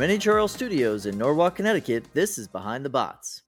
[0.00, 3.42] From NHRL Studios in Norwalk, Connecticut, this is Behind the Bots,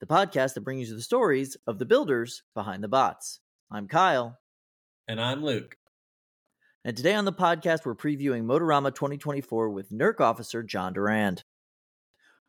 [0.00, 3.40] the podcast that brings you the stories of the builders behind the bots.
[3.70, 4.38] I'm Kyle,
[5.08, 5.78] And I'm Luke.
[6.84, 11.42] and today on the podcast, we're previewing Motorama 2024 with NERC officer Jon Durand.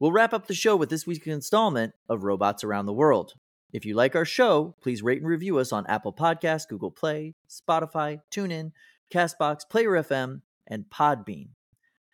[0.02, 3.36] We'll wrap up the show with this week's installment of Robots Around the World.
[3.72, 7.36] If you like our show, please rate and review us on Apple Podcasts, Google Play,
[7.50, 8.74] Spotify, TuneIn,
[9.14, 11.52] Castbox, Player FM, and Podbean.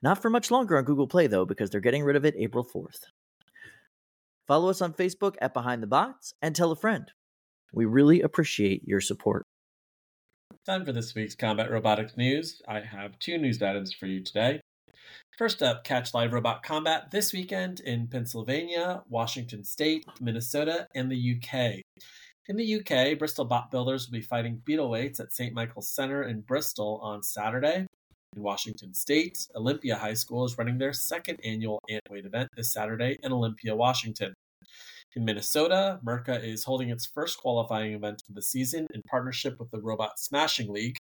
[0.01, 2.65] Not for much longer on Google Play, though, because they're getting rid of it April
[2.65, 3.05] 4th.
[4.47, 7.11] Follow us on Facebook at Behind the Bots and tell a friend.
[7.73, 9.45] We really appreciate your support.
[10.65, 12.61] Time for this week's combat robotics news.
[12.67, 14.59] I have two news items for you today.
[15.37, 21.35] First up, catch live robot combat this weekend in Pennsylvania, Washington State, Minnesota, and the
[21.35, 21.81] UK.
[22.47, 25.53] In the UK, Bristol Bot Builders will be fighting Beetleweights at St.
[25.53, 27.87] Michael's Center in Bristol on Saturday.
[28.33, 33.17] In Washington State, Olympia High School is running their second annual Antweight event this Saturday
[33.23, 34.33] in Olympia, Washington.
[35.17, 39.69] In Minnesota, Merca is holding its first qualifying event of the season in partnership with
[39.71, 40.95] the Robot Smashing League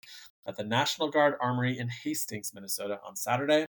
[0.47, 3.67] at the National Guard Armory in Hastings, Minnesota on Saturday.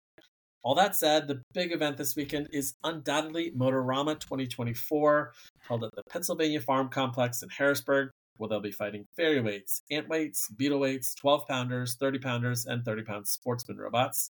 [0.62, 6.02] All that said, the big event this weekend is undoubtedly Motorama 2024, held at the
[6.10, 11.14] Pennsylvania Farm Complex in Harrisburg, where they'll be fighting fairy weights, ant weights, beetle weights,
[11.14, 14.30] 12 pounders, 30 pounders, and 30 pound sportsman robots.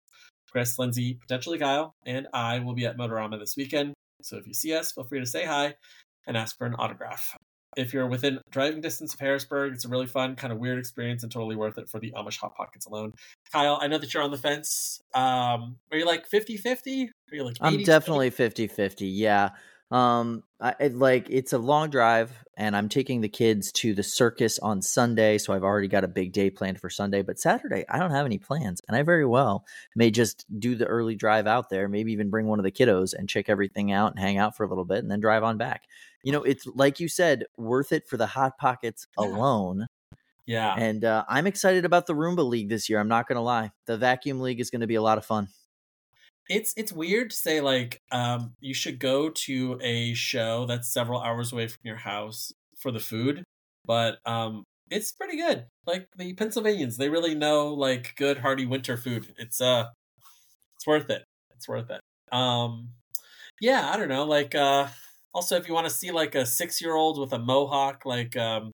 [0.52, 3.94] Chris, Lindsay, potentially Kyle, and I will be at Motorama this weekend.
[4.22, 5.76] So if you see us, feel free to say hi
[6.28, 7.36] and ask for an autograph.
[7.76, 11.24] If you're within driving distance of Harrisburg, it's a really fun, kind of weird experience
[11.24, 13.14] and totally worth it for the Amish Hot Pockets alone.
[13.52, 15.02] Kyle, I know that you're on the fence.
[15.16, 17.10] Um, are you like 50 50?
[17.32, 19.08] Are you like I'm definitely 50 50.
[19.08, 19.50] Yeah.
[19.94, 24.58] Um, I like it's a long drive, and I'm taking the kids to the circus
[24.58, 27.22] on Sunday, so I've already got a big day planned for Sunday.
[27.22, 29.66] But Saturday, I don't have any plans, and I very well
[29.96, 33.14] may just do the early drive out there, maybe even bring one of the kiddos
[33.14, 35.58] and check everything out and hang out for a little bit, and then drive on
[35.60, 35.84] back.
[36.24, 39.86] You know, it's like you said, worth it for the hot pockets alone.
[40.48, 40.74] Yeah.
[40.76, 43.00] And uh, I'm excited about the Roomba League this year.
[43.00, 43.72] I'm not going to lie.
[43.86, 45.50] The Vacuum League is going to be a lot of fun.
[46.50, 51.22] It's it's weird to say like um you should go to a show that's several
[51.22, 53.44] hours away from your house for the food
[53.86, 55.66] but um it's pretty good.
[55.88, 59.34] Like the pennsylvanians they really know like good hearty winter food.
[59.38, 59.86] It's uh
[60.76, 61.24] it's worth it.
[61.56, 62.02] It's worth it.
[62.36, 62.90] Um
[63.62, 64.88] yeah i don't know like uh
[65.34, 68.36] also if you want to see like a six year old with a mohawk like
[68.38, 68.72] um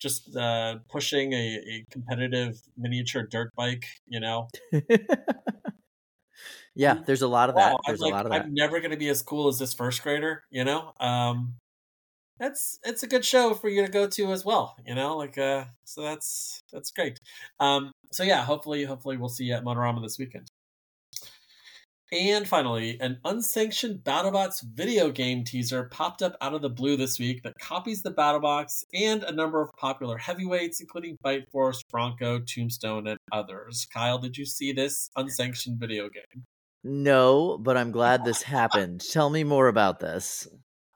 [0.00, 1.36] just uh pushing a,
[1.68, 4.48] a competitive miniature dirt bike you know
[6.74, 7.72] yeah, there's a lot of that.
[7.72, 8.42] wow, There's I'm, like, a lot of that.
[8.42, 10.92] I'm never going to be as cool as this first grader, you know?
[10.98, 11.54] Um,
[12.38, 15.16] that's, it's a good show for you to go to as well, you know?
[15.16, 17.20] Like, uh, so that's, that's great.
[17.60, 20.48] Um, so yeah, hopefully, hopefully we'll see you at Motorama this weekend.
[22.12, 27.18] And finally, an unsanctioned BattleBots video game teaser popped up out of the blue this
[27.18, 32.38] week that copies the BattleBox and a number of popular heavyweights, including Bite Force, Bronco,
[32.40, 33.88] Tombstone, and others.
[33.92, 36.44] Kyle, did you see this unsanctioned video game?
[36.84, 39.02] No, but I'm glad this happened.
[39.10, 40.46] Tell me more about this.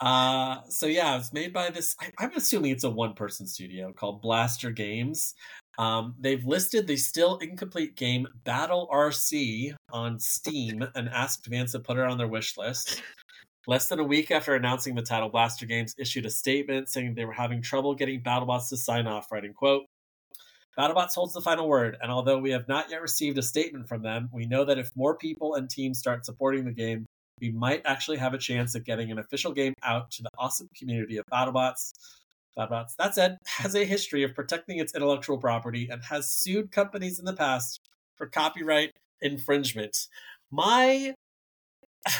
[0.00, 1.96] Uh, so yeah, it's made by this.
[2.00, 5.34] I, I'm assuming it's a one-person studio called Blaster Games.
[5.78, 11.80] Um, they've listed the still incomplete game Battle RC on Steam and asked fans to
[11.80, 13.02] put it on their wish list.
[13.66, 17.24] Less than a week after announcing the title, Blaster Games issued a statement saying they
[17.24, 19.84] were having trouble getting BattleBots to sign off, writing, quote,
[20.78, 24.00] BattleBots holds the final word, and although we have not yet received a statement from
[24.00, 27.04] them, we know that if more people and teams start supporting the game,
[27.40, 30.68] we might actually have a chance at getting an official game out to the awesome
[30.76, 31.94] community of BattleBots.
[32.56, 37.18] BattleBots, that said, has a history of protecting its intellectual property and has sued companies
[37.18, 37.80] in the past
[38.14, 40.06] for copyright infringement.
[40.52, 41.12] My,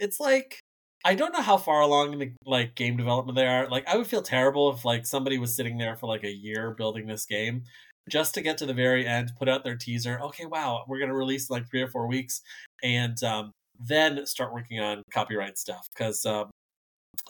[0.00, 0.58] it's like
[1.06, 3.68] I don't know how far along in the like game development they are.
[3.68, 6.72] Like I would feel terrible if like somebody was sitting there for like a year
[6.72, 7.62] building this game
[8.10, 10.18] just to get to the very end, put out their teaser.
[10.20, 12.40] Okay, wow, we're gonna release in like three or four weeks,
[12.82, 16.50] and um, then start working on copyright stuff because um,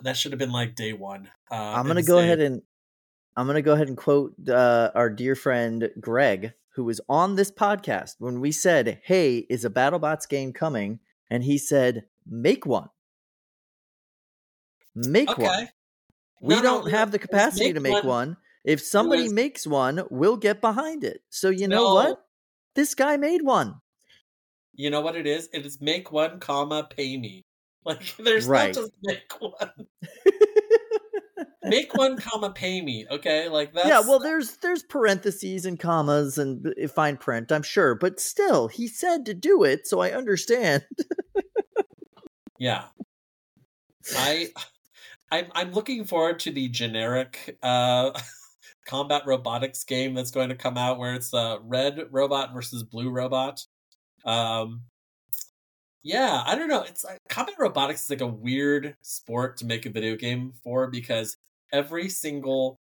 [0.02, 1.28] that should have been like day one.
[1.50, 2.62] Uh, I'm gonna go ahead and
[3.37, 7.50] I'm gonna go ahead and quote uh, our dear friend Greg, who was on this
[7.50, 12.88] podcast when we said, "Hey, is a BattleBots game coming?" and he said, "Make one."
[14.96, 15.43] Make okay.
[15.43, 15.69] one.
[16.40, 18.28] We No, no, don't no, have the capacity to make make one.
[18.31, 18.37] one.
[18.64, 21.20] If somebody makes one, we'll get behind it.
[21.31, 21.94] So you know No.
[21.94, 22.26] what?
[22.75, 23.75] This guy made one.
[24.75, 25.48] You know what it is?
[25.52, 27.44] It is make one comma pay me.
[27.87, 28.75] Like, there's Right.
[28.75, 29.87] not just make one.
[31.62, 33.06] make one, comma, pay me.
[33.08, 37.62] Okay, like that yeah, well, there's there's parentheses and commas and uh, fine print, I'm
[37.62, 40.84] sure, but still, he said to do it, so I understand.
[42.58, 42.87] yeah.
[44.16, 44.49] I,
[45.31, 48.11] I'm I'm looking forward to the generic uh
[48.87, 53.11] combat robotics game that's going to come out where it's uh red robot versus blue
[53.11, 53.67] robot.
[54.25, 54.82] Um,
[56.02, 56.82] yeah, I don't know.
[56.82, 60.88] It's like combat robotics is like a weird sport to make a video game for
[60.88, 61.37] because
[61.73, 62.78] every single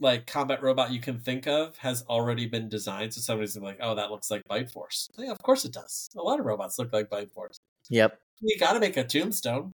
[0.00, 3.14] like combat robot you can think of has already been designed.
[3.14, 6.08] So somebody's like, "Oh, that looks like Bite Force." Yeah, of course it does.
[6.16, 7.58] A lot of robots look like Bite Force.
[7.90, 8.18] Yep.
[8.40, 9.72] You got to make a tombstone,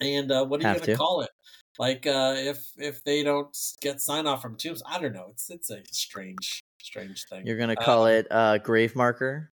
[0.00, 0.96] and uh, what are you going to to.
[0.96, 1.30] call it?
[1.78, 5.28] Like, uh, if if they don't get sign off from tombs, I don't know.
[5.30, 7.46] It's it's a strange strange thing.
[7.46, 9.50] You're gonna call Um, it uh, grave marker.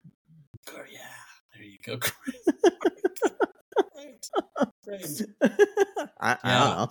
[0.72, 1.00] Oh, yeah,
[1.54, 2.00] there you go.
[4.90, 5.48] I,
[6.22, 6.60] I Yeah.
[6.60, 6.90] don't know.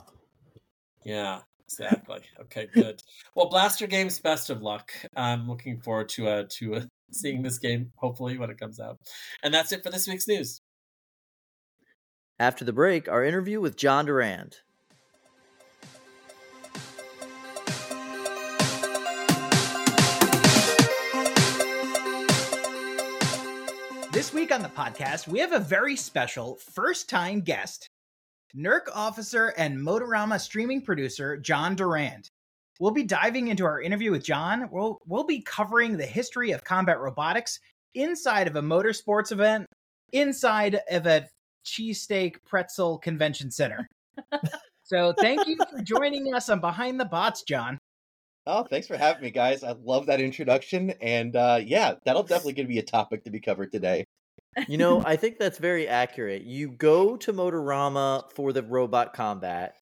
[1.05, 2.21] Yeah, exactly.
[2.43, 3.03] Okay, good.
[3.35, 4.93] Well, Blaster Games, best of luck.
[5.17, 8.99] I'm looking forward to uh to uh, seeing this game hopefully when it comes out.
[9.43, 10.61] And that's it for this week's news.
[12.39, 14.59] After the break, our interview with Jon Durand.
[24.13, 27.89] This week on the podcast, we have a very special first time guest,
[28.55, 32.29] NERC officer and Motorama streaming producer Jon Durand.
[32.79, 34.69] We'll be diving into our interview with Jon.
[34.71, 37.61] We'll, we'll be covering the history of combat robotics
[37.95, 39.65] inside of a motorsports event,
[40.13, 41.27] inside of a
[41.67, 43.89] cheesesteak pretzel convention center.
[44.85, 47.79] so, thank you for joining us on Behind the Bots, Jon.
[48.47, 49.65] Oh, thanks for having me, guys.
[49.65, 53.31] I love that introduction, and uh, yeah, that'll definitely going to be a topic to
[53.31, 54.05] be covered today.
[54.69, 56.43] You know, I think that's very accurate.
[56.43, 59.75] You go to Motorama for the robot combat.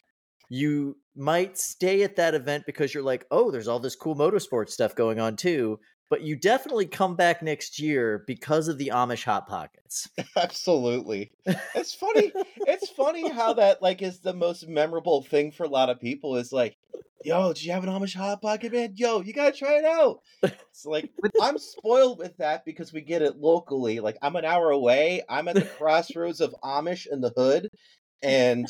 [0.49, 4.71] You might stay at that event because you're like, oh, there's all this cool motorsports
[4.71, 5.79] stuff going on too.
[6.15, 10.09] But you definitely come back next year because of the Amish Hot Pockets.
[10.37, 11.33] Absolutely,
[11.75, 12.31] it's funny.
[12.69, 16.37] it's funny how that like is the most memorable thing for a lot of people.
[16.37, 16.77] Is like,
[17.25, 18.93] yo, do you have an Amish hot pocket, man?
[18.95, 20.21] Yo, you gotta try it out.
[20.45, 21.11] It's like
[21.43, 23.99] I'm spoiled with that because we get it locally.
[23.99, 25.23] Like I'm an hour away.
[25.29, 27.71] I'm at the crossroads of Amish and the Hood,
[28.23, 28.69] and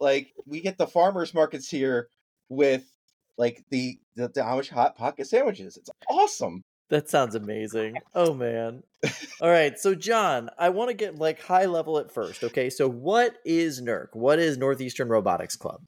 [0.00, 2.08] like we get the farmers markets here
[2.48, 2.82] with
[3.38, 5.76] like the the, the Amish hot pocket sandwiches.
[5.76, 6.62] It's awesome.
[6.90, 7.96] That sounds amazing.
[8.14, 8.82] Oh man.
[9.40, 12.42] All right, so Jon, I want to get like high level at first.
[12.42, 14.08] Okay, so what is NERC?
[14.14, 15.80] What is Northeastern Robotics Club?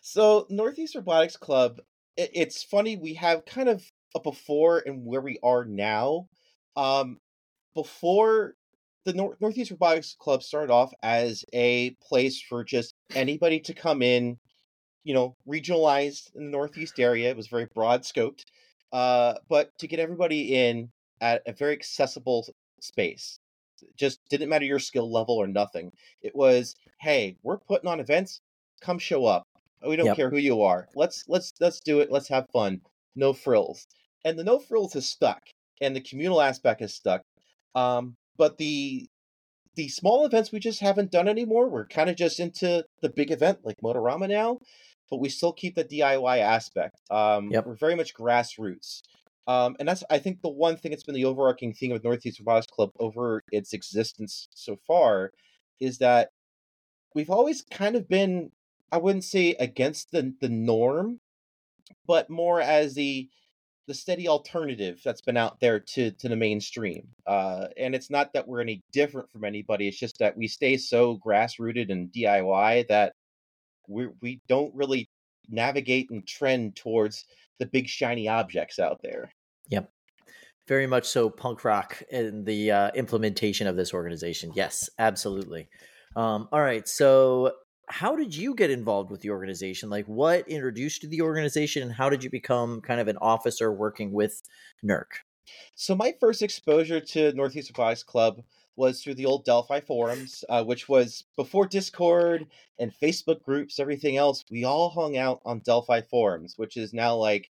[0.00, 1.80] So Northeast Robotics Club,
[2.16, 3.84] it, it's funny we have kind of
[4.14, 6.28] a before and where we are now.
[6.76, 7.18] Um,
[7.74, 8.54] before
[9.04, 14.00] the Nor- Northeast Robotics Club started off as a place for just anybody to come
[14.00, 14.38] in,
[15.06, 17.30] you know, regionalized in the Northeast area.
[17.30, 18.42] It was very broad scoped,
[18.92, 22.44] uh, but to get everybody in at a very accessible
[22.80, 23.38] space.
[23.96, 25.92] Just didn't matter your skill level or nothing.
[26.22, 28.40] It was, hey, we're putting on events.
[28.80, 29.44] Come show up.
[29.86, 30.16] We don't Yep.
[30.16, 30.88] care who you are.
[30.96, 32.10] Let's let's let's do it.
[32.10, 32.80] Let's have fun.
[33.14, 33.86] No frills.
[34.24, 35.40] And the no frills has stuck,
[35.80, 37.22] and the communal aspect has stuck.
[37.76, 39.06] Um, but the
[39.76, 41.68] the small events we just haven't done anymore.
[41.68, 44.58] We're kind of just into the big event like Motorama now,
[45.10, 47.00] but we still keep the DIY aspect.
[47.10, 47.66] Um, Yep.
[47.66, 49.02] We're very much grassroots.
[49.46, 52.40] Um, and that's, I think, the one thing that's been the overarching theme of Northeast
[52.40, 55.32] Robotics Club over its existence so far
[55.80, 56.30] is that
[57.14, 58.50] we've always kind of been,
[58.90, 61.20] I wouldn't say against the the norm,
[62.06, 63.28] but more as the
[63.86, 67.08] the steady alternative that's been out there to to the mainstream.
[67.26, 69.86] Uh, and it's not that we're any different from anybody.
[69.88, 73.14] It's just that we stay so grassrooted and DIY that
[73.88, 75.08] we we don't really
[75.48, 77.24] navigate and trend towards
[77.58, 79.32] the big shiny objects out there.
[79.68, 79.90] Yep.
[80.68, 84.52] Very much so punk rock in the uh, implementation of this organization.
[84.54, 85.68] Yes, absolutely.
[86.16, 86.86] Um, all right.
[86.88, 87.52] So,
[87.88, 89.90] how did you get involved with the organization?
[89.90, 93.16] Like, what introduced you to the organization, and how did you become kind of an
[93.18, 94.42] officer working with
[94.84, 95.06] NERC?
[95.74, 98.42] So my first exposure to Northeast Robotics Club
[98.76, 102.46] was through the old Delphi forums, uh, which was before Discord
[102.78, 104.44] and Facebook groups, everything else.
[104.50, 107.50] We all hung out on Delphi forums, which is now like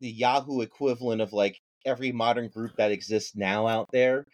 [0.00, 4.26] the Yahoo equivalent of like every modern group that exists now out there.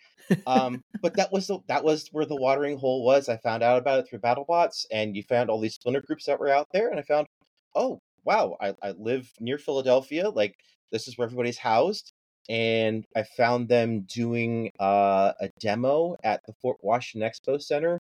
[0.46, 3.28] Um, but that was the, that was where the watering hole was.
[3.28, 6.40] I found out about it through BattleBots, and you found all these splinter groups that
[6.40, 7.28] were out there, and I found,
[7.76, 10.28] oh wow, I, I live near Philadelphia.
[10.28, 10.56] Like
[10.90, 12.12] this is where everybody's housed
[12.48, 17.98] and I found them doing uh, a demo at the Fort Washington Expo Center,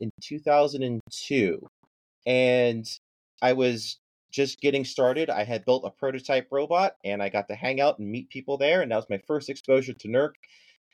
[0.00, 1.66] in 2002,
[2.26, 2.86] and
[3.40, 3.98] I was
[4.30, 5.30] just getting started.
[5.30, 8.58] I had built a prototype robot, and I got to hang out and meet people
[8.58, 10.32] there, and that was my first exposure to NERC,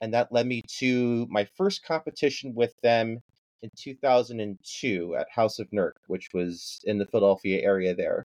[0.00, 3.20] and that led me to my first competition with them
[3.62, 8.24] in 2002 at House of NERC, which was in the Philadelphia area there.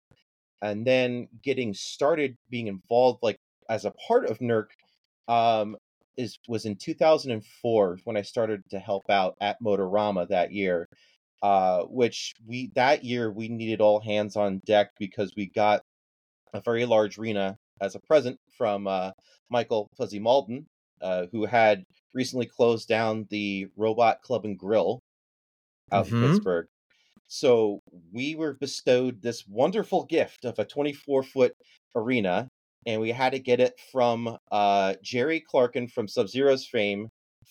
[0.63, 4.67] And then getting started being involved like as a part of NERC
[5.29, 5.77] um,
[6.17, 10.89] is was in 2004 when I started to help out at Motorama that year.
[11.43, 15.83] Uh, which we that year we needed all hands on deck because we got
[16.55, 19.11] a very large arena as a present from uh,
[19.51, 20.65] Michael Fuzzy Mauldin,
[21.03, 25.01] uh, who had recently closed down the Robot Club and Grill
[25.93, 26.13] out Mhm.
[26.13, 26.67] in Pittsburgh.
[27.29, 27.81] So
[28.13, 31.57] we were bestowed this wonderful gift of a 24 foot
[31.97, 32.49] arena,
[32.87, 37.09] and we had to get it from uh, Jerry Clarkin from Sub Zero's fame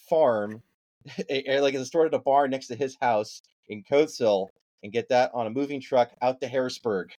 [0.10, 0.62] farm,
[1.30, 4.50] like it's stored at a bar next to his house in Coatesville,
[4.84, 7.12] and get that on a moving truck out to Harrisburg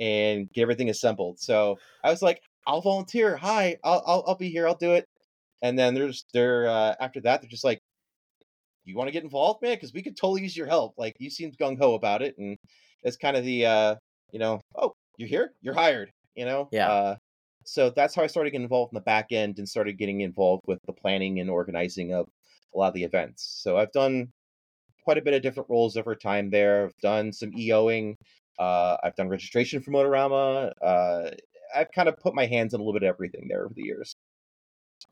[0.00, 1.38] and get everything assembled.
[1.38, 3.36] So I was like, I'll volunteer.
[3.36, 4.66] Hi, I'll I'll, I'll be here.
[4.66, 5.06] I'll do it.
[5.62, 7.80] And then there's they're uh, after that they're just like,
[8.84, 9.74] you want to get involved, man?
[9.74, 10.94] Because we could totally use your help.
[10.96, 12.56] Like you seemed gung ho about it, and
[13.02, 13.94] it's kind of the uh,
[14.32, 16.10] you know, oh, you're here, you're hired.
[16.34, 16.90] You know, Yeah.
[16.90, 17.16] Uh,
[17.64, 20.62] so that's how I started getting involved in the back end and started getting involved
[20.66, 22.26] with the planning and organizing of
[22.74, 23.60] a lot of the events.
[23.62, 24.28] So I've done
[25.04, 26.86] quite a bit of different roles over time there.
[26.86, 28.16] I've done some EOing.
[28.58, 30.72] Uh, I've done registration for Motorama.
[30.80, 31.30] Uh,
[31.74, 33.82] I've kind of put my hands in a little bit of everything there over the
[33.82, 34.14] years.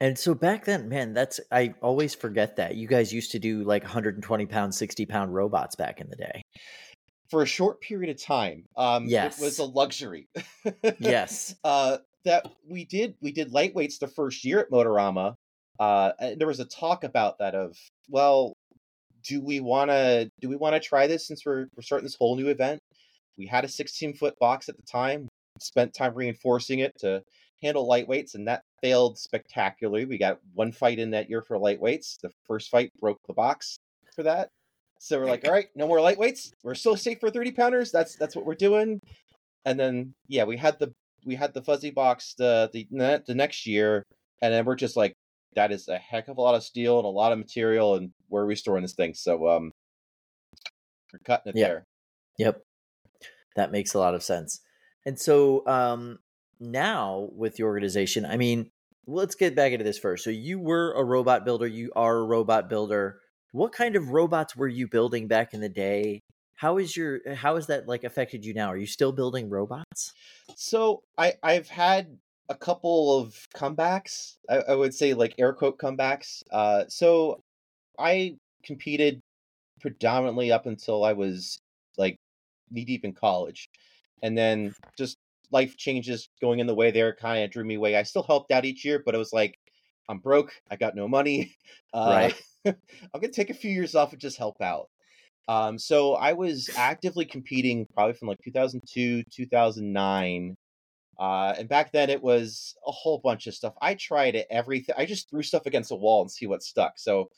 [0.00, 3.64] And so back then, man, that's I always forget that you guys used to do
[3.64, 6.42] like 120 pound, 60 pound robots back in the day.
[7.28, 10.28] For a short period of time, um, it was a luxury.
[10.98, 11.54] Yes.
[11.64, 15.34] uh, that we did we did lightweights the first year at Motorama.
[15.78, 17.76] Uh, and there was a talk about that of
[18.08, 18.52] well,
[19.24, 22.16] do we want to do we want to try this since we're we're starting this
[22.16, 22.80] whole new event?
[23.38, 25.28] We had a 16 foot box at the time.
[25.58, 27.22] Spent time reinforcing it to
[27.62, 30.04] handle lightweights, and that failed spectacularly.
[30.06, 32.20] We got one fight in that year for lightweights.
[32.22, 33.76] The first fight broke the box
[34.14, 34.48] for that.
[34.98, 36.52] So we're like, all right, no more lightweights.
[36.62, 37.90] We're still safe for 30 pounders.
[37.90, 39.00] That's that's what we're doing.
[39.64, 40.92] And then yeah, we had the
[41.24, 42.86] we had the fuzzy box the the
[43.26, 44.02] the next year,
[44.42, 45.14] and then we're just like,
[45.54, 48.10] that is a heck of a lot of steel and a lot of material, and
[48.28, 49.14] where are we storing this thing?
[49.14, 49.72] So um,
[51.12, 51.68] we're cutting it Yeah.
[51.68, 51.84] there.
[52.38, 52.62] Yep.
[53.56, 54.60] That makes a lot of sense.
[55.06, 56.18] And so um
[56.60, 58.70] now with the organization, I mean,
[59.06, 60.24] let's get back into this first.
[60.24, 63.20] So you were a robot builder, you are a robot builder.
[63.52, 66.20] What kind of robots were you building back in the day?
[66.60, 68.68] How is your how has that like affected you now?
[68.68, 70.12] Are you still building robots?
[70.56, 72.18] So I I've had
[72.50, 74.34] a couple of comebacks.
[74.46, 76.42] I, I would say like air quote comebacks.
[76.52, 77.40] Uh, so
[77.98, 79.22] I competed
[79.80, 81.56] predominantly up until I was
[81.96, 82.18] like
[82.70, 83.70] knee deep in college,
[84.22, 85.16] and then just
[85.50, 87.96] life changes going in the way there kind of drew me away.
[87.96, 89.56] I still helped out each year, but it was like
[90.10, 90.52] I'm broke.
[90.70, 91.56] I got no money.
[91.92, 92.30] Uh,
[92.66, 92.74] I'm
[93.14, 94.90] gonna take a few years off and just help out.
[95.48, 100.56] Um, so I was actively competing probably from like 2002, 2009.
[101.18, 103.74] Uh, and back then it was a whole bunch of stuff.
[103.82, 104.94] I tried everything.
[104.96, 106.98] I just threw stuff against a wall and see what stuck.
[106.98, 107.28] So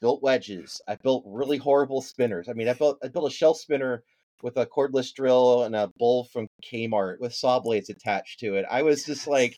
[0.00, 0.80] built wedges.
[0.86, 2.48] I built really horrible spinners.
[2.48, 4.04] I mean, I built I built a shell spinner
[4.42, 8.64] with a cordless drill and a bowl from Kmart with saw blades attached to it.
[8.70, 9.56] I was just like,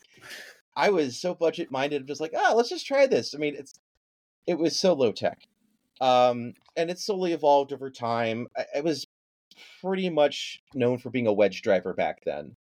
[0.76, 2.02] I was so budget minded.
[2.02, 3.34] I'm Just like, oh, let's just try this.
[3.34, 3.78] I mean, it's
[4.46, 5.38] it was so low tech,
[6.00, 8.47] um, and it slowly evolved over time.
[8.57, 9.07] I, I was
[9.80, 12.54] pretty much known for being a wedge driver back then,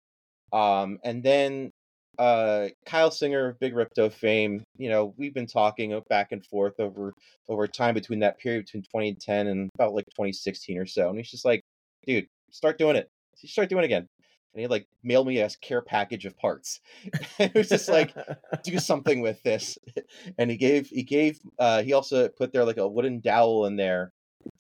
[0.53, 1.71] um, and then
[2.17, 4.63] uh, Kyle Singer Big Ripto fame.
[4.77, 7.13] You know, we've been talking back and forth over
[7.47, 11.31] over time between that period between 2010 and about like 2016 or so, and he's
[11.31, 11.61] just like,
[12.05, 13.09] dude, start doing it.
[13.35, 14.07] Start doing it again.
[14.53, 16.79] And he like mailed me a care package of parts.
[17.39, 18.13] it was just like,
[18.63, 19.77] do something with this.
[20.37, 23.75] And he gave he gave uh he also put there like a wooden dowel in
[23.75, 24.11] there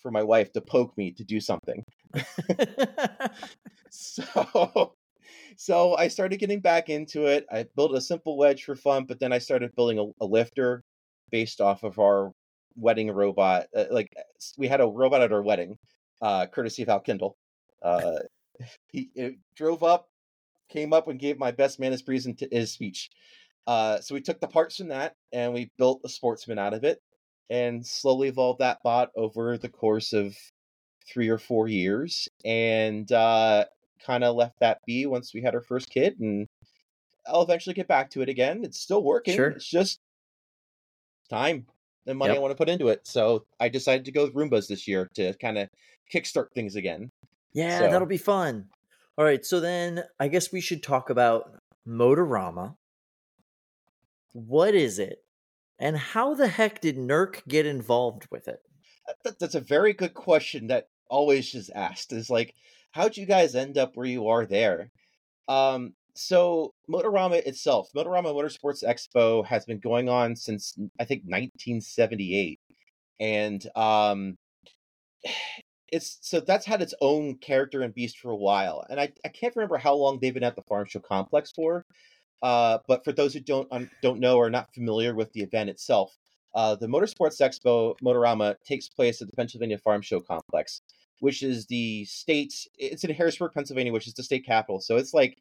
[0.01, 1.83] for my wife to poke me to do something.
[3.89, 4.93] So
[5.57, 7.45] so i started getting back into it.
[7.51, 10.83] I built a simple wedge for fun but then i started building a, a lifter
[11.31, 12.31] based off of our
[12.75, 14.13] wedding robot uh, like
[14.57, 15.77] we had a robot at our wedding
[16.21, 17.35] uh courtesy of al kindle
[17.83, 18.19] uh
[18.91, 19.09] he
[19.55, 20.07] drove up
[20.69, 23.09] came up and gave my best man his present his speech
[23.67, 26.83] uh, so we took the parts from that and we built a sportsman out of
[26.83, 26.99] it
[27.49, 30.35] and slowly evolved that bot over the course of
[31.07, 33.65] three or four years and uh,
[34.05, 36.47] kind of left that be once we had our first kid and
[37.29, 38.63] I'll eventually get back to it again.
[38.63, 39.35] It's still working.
[39.35, 39.49] Sure.
[39.49, 39.99] It's just
[41.29, 41.65] time.
[42.07, 42.37] and money Yep.
[42.39, 43.05] I want to put into it.
[43.05, 45.69] So I decided to go with Roombas this year to kind of
[46.13, 47.11] kickstart things again.
[47.59, 48.69] Yeah, So- that'll be fun.
[49.17, 52.75] All right, so then I guess we should talk about Motorama.
[54.31, 55.19] What is it?
[55.77, 58.61] And how the heck did NERC get involved with it?
[59.23, 62.13] That's a very good question that always is asked.
[62.13, 62.53] Is like,
[62.91, 64.91] how'd you guys end up where you are there?
[65.47, 72.59] Um, so Motorama itself, Motorama Motorsports Expo has been going on since I think 1978,
[73.19, 74.37] and um,
[75.91, 78.85] it's so that's had its own character and beast for a while.
[78.89, 81.85] And I I can't remember how long they've been at the Farm Show complex for.
[82.41, 85.41] Uh, but for those who don't un- don't know or are not familiar with the
[85.41, 86.17] event itself,
[86.55, 90.81] uh, the Motorsports Expo Motorama takes place at the Pennsylvania Farm Show complex,
[91.19, 92.67] which is the state's.
[92.77, 94.79] It's in Harrisburg, Pennsylvania, which is the state capital.
[94.79, 95.37] So it's like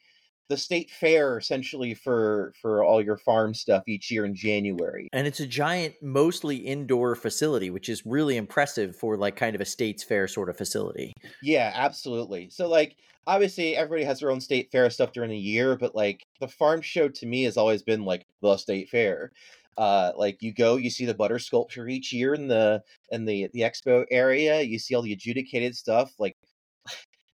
[0.49, 5.09] the state fair essentially for for all your farm stuff each year in January.
[5.13, 9.61] And it's a giant, mostly indoor facility, which is really impressive for like kind of
[9.61, 11.15] a state's fair sort of facility.
[11.41, 12.51] Yeah, absolutely.
[12.51, 16.27] So like obviously everybody has their own state fair stuff during the year, but like
[16.41, 19.33] the farm show to me has always been like the state fair.
[19.77, 23.49] Uh like you go, you see the butter sculpture each year in the in the
[23.53, 26.37] the expo area, you see all the adjudicated stuff like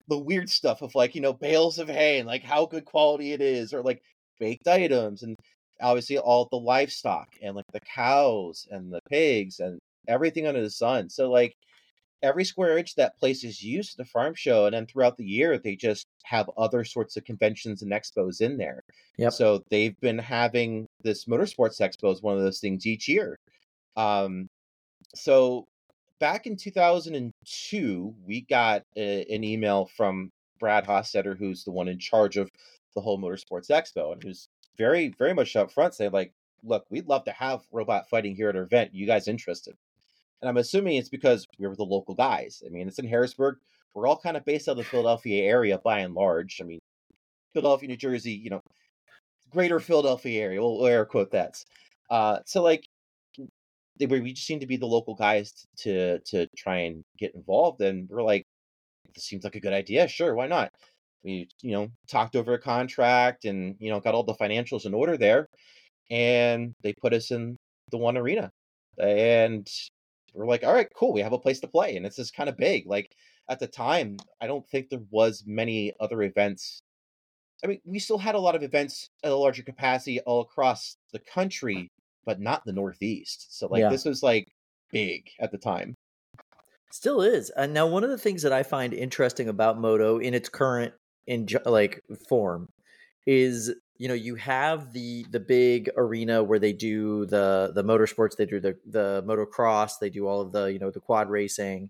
[0.09, 3.33] the weird stuff of like, you know, bales of hay and like how good quality
[3.33, 4.03] it is or like
[4.39, 5.37] baked items and
[5.81, 10.71] obviously all the livestock and like the cows and the pigs and everything under the
[10.71, 11.09] sun.
[11.09, 11.55] So like
[12.25, 15.25] every square inch that place is used at the farm show and then throughout the
[15.25, 18.81] year they just have other sorts of conventions and expos in there
[19.19, 19.33] Yep.
[19.35, 23.37] so they've been having this motorsports expo as one of those things each year
[23.97, 24.49] um
[25.15, 25.67] so
[26.25, 31.99] back in 2002 we got a, an email from brad hostetter who's the one in
[31.99, 32.49] charge of
[32.95, 36.33] the whole motorsports expo and who's very very much up front saying like
[36.63, 39.75] look we'd love to have robot fighting here at our event you guys interested
[40.45, 42.63] and I'm assuming it's because we were the local guys.
[42.67, 43.57] I mean, it's in Harrisburg.
[43.95, 46.61] We're all kind of based out of the Philadelphia area by and large.
[46.61, 46.81] I mean,
[47.55, 48.61] Philadelphia, New Jersey, you know,
[49.51, 50.61] greater Philadelphia area.
[50.61, 51.65] We'll, air quote that.
[52.11, 52.87] Uh, so like,
[53.99, 57.81] they we just seem to be the local guys to to try and get involved.
[57.81, 58.45] And we're like,
[59.15, 60.09] this seems like a good idea.
[60.09, 60.71] Sure, why not?
[61.23, 64.95] We you know talked over a contract and you know got all the financials in
[64.95, 65.49] order there,
[66.11, 67.57] and they put us in
[67.91, 68.51] the one arena,
[68.99, 69.69] and
[70.35, 72.49] we're like, all right, cool, we have a place to play, and it's just kind
[72.49, 72.87] of big.
[72.87, 73.15] Like
[73.49, 76.83] at the time, I don't think there was many other events.
[77.63, 80.97] I mean, we still had a lot of events at a larger capacity all across
[81.13, 81.91] the country,
[82.25, 83.59] but not the Northeast.
[83.59, 83.91] So like Yeah.
[83.91, 84.49] this was like
[84.91, 85.95] big at the time.
[86.91, 87.51] Still is.
[87.51, 90.95] And now one of the things that I find interesting about Moto in its current
[91.27, 92.69] in like form
[93.27, 98.37] is you know you have the the big arena where they do the the motorsports
[98.37, 101.89] they do the the motocross they do all of the you know the quad racing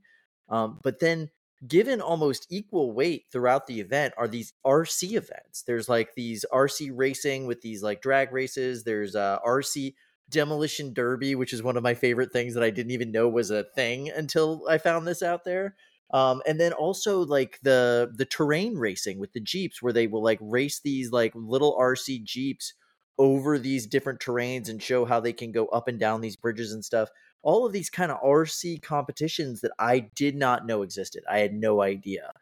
[0.48, 1.28] um but then
[1.66, 6.90] given almost equal weight throughout the event are these RC events there's like these RC
[6.92, 9.94] racing with these like drag races there's uh RC
[10.30, 13.50] demolition derby which is one of my favorite things that I didn't even know was
[13.50, 15.76] a thing until I found this out there.
[16.12, 20.22] Um, and then also like the the terrain racing with the jeeps where they will
[20.22, 22.74] like race these like little rc jeeps
[23.18, 26.72] over these different terrains and show how they can go up and down these bridges
[26.72, 27.08] and stuff.
[27.42, 31.24] All of these kind of rc competitions that i did not know existed.
[31.30, 32.32] I had no idea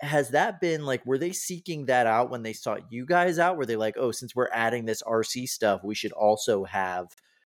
[0.00, 3.56] has that been like were they seeking that out when they sought you guys out
[3.56, 7.08] were they like oh since we're adding this rc stuff we should also have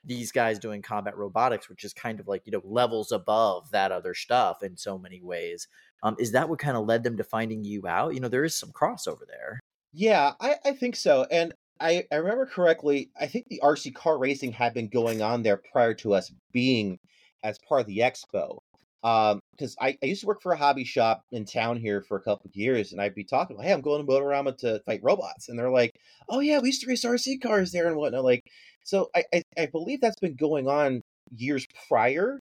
[0.06, 3.92] these guys doing combat robotics, which is kind of like you know levels above that
[3.92, 5.68] other stuff in so many ways.
[6.02, 8.14] Um, is that what kind of led them to finding you out?
[8.14, 9.60] You know, there is some crossover there.
[9.92, 11.26] Yeah, I, I think so.
[11.30, 15.42] And I, I remember correctly, I think the RC car racing had been going on
[15.42, 16.98] there prior to us being
[17.42, 18.58] as part of the expo.
[19.06, 22.16] Um, because I, I used to work for a hobby shop in town here for
[22.16, 24.98] a couple of years, and I'd be talking, hey, I'm going to Motorama to fight
[25.00, 25.92] robots, and they're like,
[26.28, 28.24] oh yeah, we used to race RC cars there and whatnot.
[28.24, 28.42] Like,
[28.82, 31.02] so I, I, I believe that's been going on
[31.36, 32.40] years prior.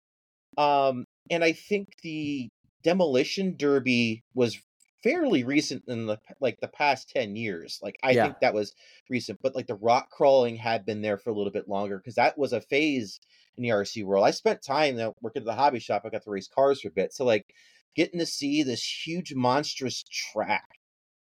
[0.56, 2.48] Um, and I think the
[2.84, 4.62] demolition derby was
[5.04, 8.26] fairly recent in the like the past 10 years like i Yeah.
[8.26, 8.74] think that was
[9.10, 12.16] recent but like the rock crawling had been there for a little bit longer because
[12.16, 13.20] that was a phase
[13.58, 16.24] in the rc world i spent time know, working at the hobby shop i got
[16.24, 17.54] to race cars for a bit so like
[17.96, 20.80] getting to see this huge monstrous track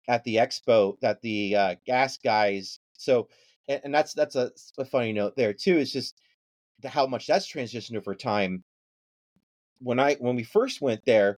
[0.08, 3.27] at the expo that the uh, gas guys so
[3.67, 6.19] and, and that's that's a, a funny note there too it's just
[6.79, 8.63] the, how much that's transitioned over time
[9.79, 11.38] when i when we first went there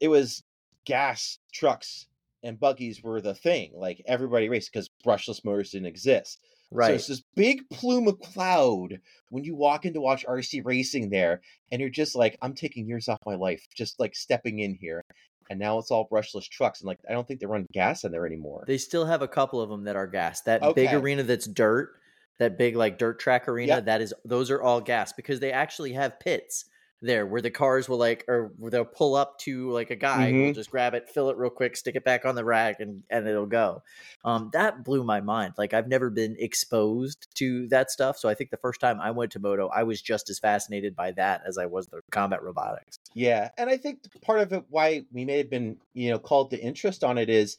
[0.00, 0.42] it was
[0.84, 2.06] gas trucks
[2.42, 6.38] and buggies were the thing like everybody raced because brushless motors didn't exist
[6.70, 6.88] Right.
[6.88, 11.10] So it's this big plume of cloud when you walk in to watch RC racing
[11.10, 11.40] there,
[11.72, 15.02] and you're just like, I'm taking years off my life, just like stepping in here.
[15.48, 18.12] And now it's all brushless trucks, and like I don't think they run gas in
[18.12, 18.62] there anymore.
[18.68, 20.42] They still have a couple of them that are gas.
[20.42, 21.90] That big arena that's dirt,
[22.38, 23.84] that big like dirt track arena, Yep.
[23.86, 26.66] that is those are all gas because they actually have pits
[27.02, 30.44] there where the cars will like or they'll pull up to like a guy who
[30.44, 33.02] will just grab it, fill it real quick, stick it back on the rack and
[33.10, 33.82] and it'll go.
[34.24, 35.54] Um that blew my mind.
[35.56, 38.18] Like I've never been exposed to that stuff.
[38.18, 40.94] So I think the first time I went to Moto, I was just as fascinated
[40.94, 42.98] by that as I was the combat robotics.
[43.14, 46.50] Yeah, and I think part of it why we may have been, you know, called
[46.50, 47.56] to interest on it is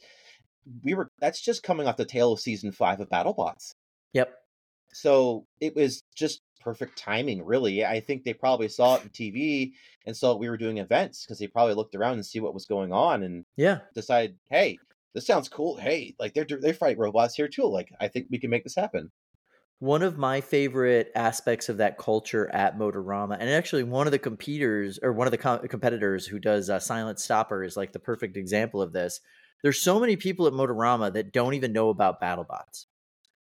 [0.83, 3.73] we were that's just coming off the tail of season five of BattleBots.
[4.13, 4.33] Yep.
[4.93, 7.85] So it was just perfect timing, really.
[7.85, 9.73] I think they probably saw it on TV
[10.05, 12.65] and saw we were doing events because they probably looked around and see what was
[12.65, 13.79] going on and Yeah.
[13.93, 14.77] decided, hey,
[15.13, 15.77] this sounds cool.
[15.77, 17.65] Hey, like they're they fight robots here too.
[17.65, 19.11] Like I think we can make this happen.
[19.79, 24.19] One of my favorite aspects of that culture at Motorama, and actually one of the
[24.19, 27.99] competitors or one of the com- competitors who does uh, Silent Stopper is like the
[27.99, 29.19] perfect example of this.
[29.63, 32.85] There's so many people at Motorama that don't even know about BattleBots.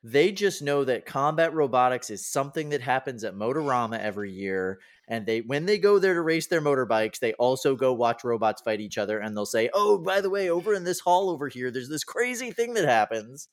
[0.04, 5.26] They just know that combat robotics is something that happens at Motorama every year, and
[5.26, 8.80] they when they go there to race their motorbikes, they also go watch robots fight
[8.80, 11.70] each other, and they'll say, "Oh, by the way, over in this hall over here,
[11.70, 13.48] there's this crazy thing that happens."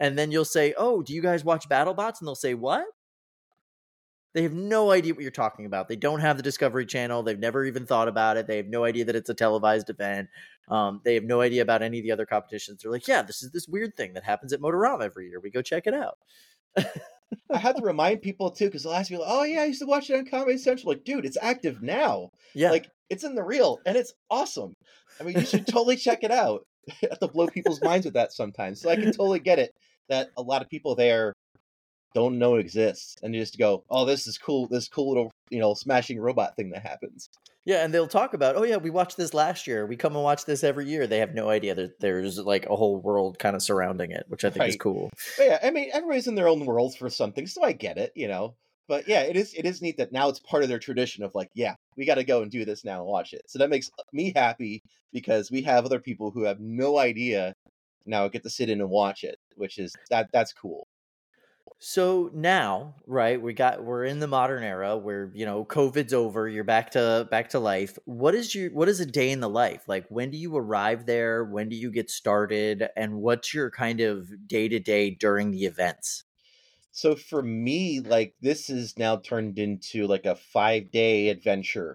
[0.00, 2.86] and then you'll say, "Oh, do you guys watch BattleBots?" And they'll say, "What?"
[4.38, 5.88] They have no idea what you're talking about.
[5.88, 7.24] They don't have the Discovery Channel.
[7.24, 8.46] They've never even thought about it.
[8.46, 10.28] They have no idea that it's a televised event.
[10.68, 12.80] Um, they have no idea about any of the other competitions.
[12.80, 15.40] They're like, "Yeah, this is this weird thing that happens at Motorama every year.
[15.40, 16.18] We go check it out."
[16.76, 19.80] I had to remind people too because the last people, like, oh yeah, I used
[19.80, 20.92] to watch it on Comedy Central.
[20.92, 22.30] Like, dude, it's active now.
[22.54, 24.72] Yeah, Like, it's in the reel and it's awesome.
[25.18, 26.64] I mean, you should totally check it out.
[26.90, 28.80] I have to blow people's minds with that sometimes.
[28.80, 29.74] So I can totally get it
[30.08, 31.34] that a lot of people there
[32.14, 34.68] don't know it exists and they just go, "Oh, this is cool.
[34.68, 37.28] This cool little you know smashing robot thing that happens."
[37.68, 39.84] yeah, and they'll talk about, "Oh yeah, we watched this last year.
[39.84, 42.74] We come and watch this every year." They have no idea that there's like a
[42.74, 45.10] whole world kind of surrounding it, which I think is cool.
[45.36, 48.12] But yeah, I mean, everybody's in their own worlds for something, so I get it,
[48.14, 48.54] you know.
[48.88, 51.34] But yeah, it is it is neat that now it's part of their tradition of
[51.34, 53.42] like, yeah, we got to go and do this now and watch it.
[53.48, 57.54] So that makes me happy because we have other people who have no idea
[58.06, 60.86] now get to sit in and watch it, which is that that's cool.
[61.80, 66.48] So now, right, we got we're in the modern era where, you know, COVID's over,
[66.48, 67.96] you're back to back to life.
[68.04, 69.86] What is your what is a day in the life?
[69.88, 71.44] Like when do you arrive there?
[71.44, 72.88] When do you get started?
[72.96, 76.24] And what's your kind of day-to-day during the events?
[76.90, 81.94] So for me, like this is now turned into like a five day adventure.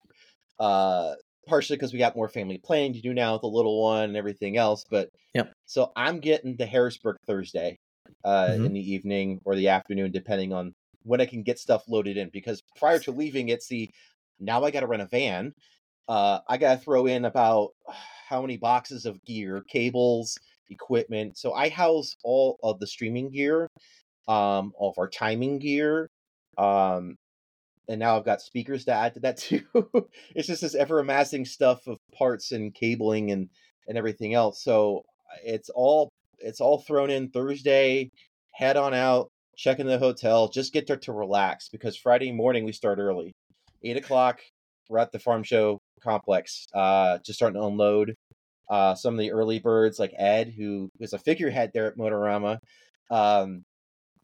[0.59, 1.15] Uh
[1.47, 4.17] partially because we got more family planning to do now with the little one and
[4.17, 4.85] everything else.
[4.89, 5.53] But Yep.
[5.65, 7.79] so I'm getting to Harrisburg Thursday
[8.23, 8.65] uh Mhm.
[8.65, 12.29] in the evening or the afternoon, depending on when I can get stuff loaded in.
[12.31, 13.89] Because prior to leaving, it's the
[14.39, 15.53] now I gotta rent a van.
[16.07, 17.71] Uh I gotta throw in about
[18.29, 20.37] how many boxes of gear, cables,
[20.69, 21.37] equipment.
[21.37, 23.69] So I house all of the streaming gear
[24.27, 26.09] um, all of our timing gear.
[26.57, 27.17] Um,
[27.89, 29.61] and now I've got speakers to add to that too.
[30.35, 33.49] it's just this ever amassing stuff of parts and cabling and
[33.87, 34.63] and everything else.
[34.63, 35.03] So
[35.43, 36.09] it's all
[36.43, 38.11] it's all thrown in Thursday.
[38.51, 42.65] Head on out, check in the hotel, just get there to relax because Friday morning
[42.65, 43.33] we start early,
[43.83, 44.41] eight o'clock.
[44.89, 48.15] We're at the farm show complex, uh, just starting to unload.
[48.69, 52.59] Uh, some of the early birds like Ed, who is a figurehead there at Motorama.
[53.09, 53.63] Um,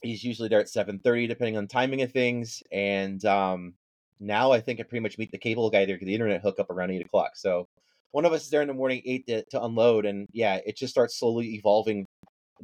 [0.01, 3.73] he's usually there at 7.30 depending on timing of things and um
[4.19, 6.69] now i think i pretty much meet the cable guy there because the internet hookup
[6.69, 7.67] around 8 o'clock so
[8.11, 10.77] one of us is there in the morning 8 to, to unload and yeah it
[10.77, 12.05] just starts slowly evolving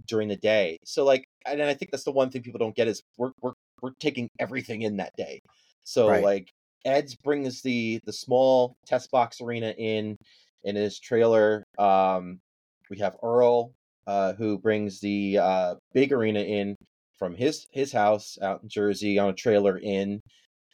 [0.08, 2.88] during the day so like and i think that's the one thing people don't get
[2.88, 5.40] is we're we're, we're taking everything in that day
[5.84, 6.24] so Right.
[6.24, 6.50] like
[6.84, 10.18] ed's brings the the small test box arena in
[10.64, 12.40] in his trailer um
[12.90, 13.72] we have earl
[14.08, 16.76] uh who brings the uh big arena in
[17.18, 20.22] from his his house out in Jersey on a trailer in.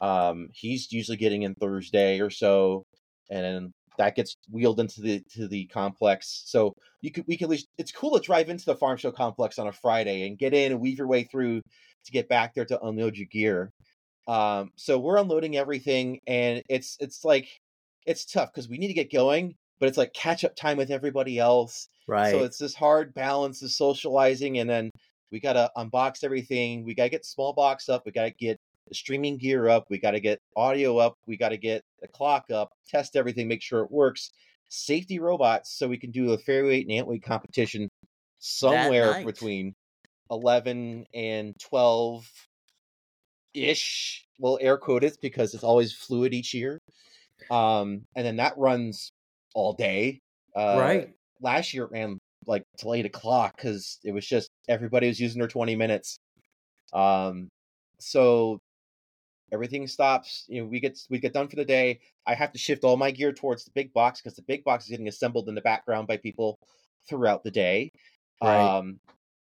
[0.02, 2.84] Um, he's usually getting in Thursday or so,
[3.30, 6.44] and then that gets wheeled into the to the complex.
[6.46, 9.12] So you could we can at least it's cool to drive into the farm show
[9.12, 11.62] complex on a Friday and get in and weave your way through
[12.06, 13.72] to get back there to unload your gear.
[14.28, 17.48] Um, so we're unloading everything, and it's it's like
[18.06, 20.92] it's tough because we need to get going, but it's like catch up time with
[20.92, 21.88] everybody else.
[22.08, 22.32] Right.
[22.32, 24.92] So it's this hard balance of socializing, and then
[25.32, 26.86] we gotta unbox everything.
[26.86, 28.04] We gotta get small box up.
[28.06, 28.60] We gotta get
[28.94, 29.86] streaming gear up.
[29.90, 31.16] We gotta get audio up.
[31.28, 32.72] We gotta get the clock up.
[32.88, 34.32] Test everything, make sure it works.
[34.70, 37.90] Safety robots, so we can do a fairyweight and antweight competition
[38.40, 39.76] somewhere between
[40.30, 42.26] 11 and 12
[43.54, 44.26] ish.
[44.40, 46.80] Well, air quote it because it's always fluid each year.
[47.50, 49.12] Um, and then that runs
[49.54, 50.22] all day.
[50.56, 51.10] Uh, right.
[51.42, 55.40] Last year it ran like till eight o'clock because it was just everybody was using
[55.40, 56.18] their 20 minutes.
[56.94, 57.50] Um,
[58.00, 58.60] so
[59.52, 60.46] everything stops.
[60.48, 62.00] You know, we get we get done for the day.
[62.26, 64.86] I have to shift all my gear towards the big box because the big box
[64.86, 66.60] is getting assembled in the background by people
[67.08, 67.92] throughout the day.
[68.42, 68.78] Right.
[68.78, 69.00] Um,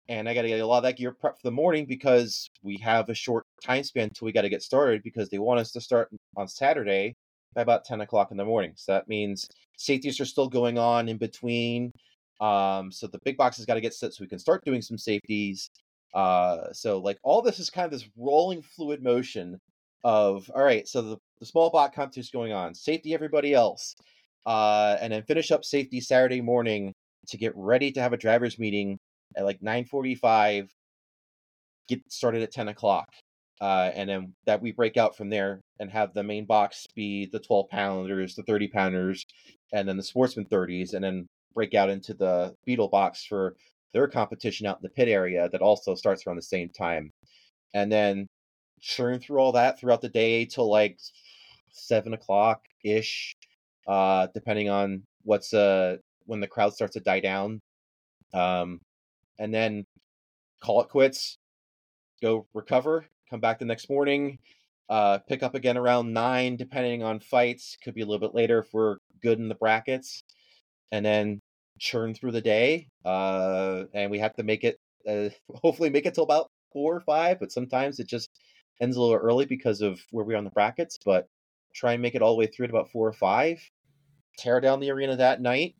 [0.09, 2.49] and I got to get a lot of that gear prep for the morning because
[2.61, 5.59] we have a short time span until we got to get started because they want
[5.59, 7.15] us to start on Saturday
[7.55, 8.73] by about 10 o'clock in the morning.
[8.75, 11.91] So that means safeties are still going on in between.
[12.41, 14.81] Um, so the big box has got to get set so we can start doing
[14.81, 15.69] some safeties.
[16.13, 19.59] Uh, so like all this is kind of this rolling fluid motion
[20.03, 20.87] of all right.
[20.87, 23.95] So the, the small block contest going on, safety everybody else,
[24.45, 26.93] uh, and then finish up safety Saturday morning
[27.27, 28.97] to get ready to have a drivers meeting
[29.35, 30.69] at like 9:45.
[31.89, 33.09] Get started at 10 o'clock,
[33.59, 37.29] uh, and then that we break out from there and have the main box be
[37.31, 39.25] the 12 pounders, the 30 pounders,
[39.73, 43.55] and then the sportsman 30s, and then break out into the beetle box for
[43.93, 47.11] their competition out in the pit area that also starts around the same time.
[47.73, 48.27] And then
[48.83, 50.99] churn through all that throughout the day till like
[51.71, 53.35] seven o'clock ish,
[53.87, 57.61] uh, depending on what's uh when the crowd starts to die down.
[58.33, 58.81] Um,
[59.39, 59.85] and then
[60.61, 61.37] call it quits,
[62.21, 64.39] go recover, come back the next morning,
[64.89, 67.77] uh, pick up again around nine, depending on fights.
[67.83, 70.23] Could be a little bit later if we're good in the brackets,
[70.91, 71.41] and then
[71.79, 72.87] churn through the day.
[73.05, 75.29] Uh, and we have to make it, uh,
[75.61, 77.39] hopefully, make it till about four or five.
[77.39, 78.29] But sometimes it just
[78.81, 80.99] ends a little early because of where we are on the brackets.
[81.03, 81.27] But
[81.73, 83.59] try and make it all the way through at about four or five.
[84.37, 85.75] Tear down the arena that night.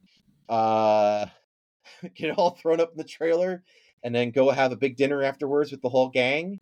[0.49, 1.25] Uh,
[2.15, 3.63] get it all thrown up in the trailer,
[4.03, 6.59] and then go have a big dinner afterwards with the whole gang,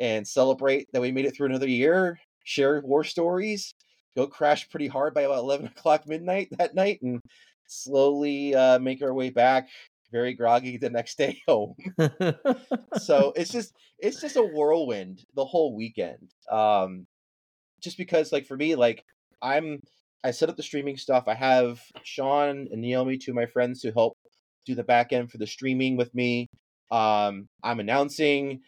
[0.00, 2.18] and celebrate that we made it through another year.
[2.44, 3.74] Share war stories.
[4.14, 7.20] Go crash pretty hard by about eleven o'clock midnight that night, and
[7.66, 9.68] slowly uh, make our way back,
[10.10, 11.74] very groggy the next day home.
[12.98, 16.32] so it's just it's just a whirlwind the whole weekend.
[16.50, 17.06] Um,
[17.82, 19.04] just because like for me, like
[19.42, 19.80] I'm
[20.24, 21.24] I set up the streaming stuff.
[21.26, 24.16] I have Sean and Naomi, two of my friends, who help
[24.64, 26.48] do the back end for the streaming with me.
[26.90, 28.60] Um, I'm announcing,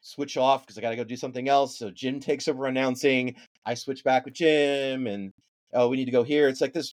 [0.00, 1.78] switch off because I got to go do something else.
[1.78, 3.34] So Jim takes over announcing.
[3.66, 5.32] I switch back with Jim, and
[5.72, 6.48] oh, we need to go here.
[6.48, 6.94] It's like this.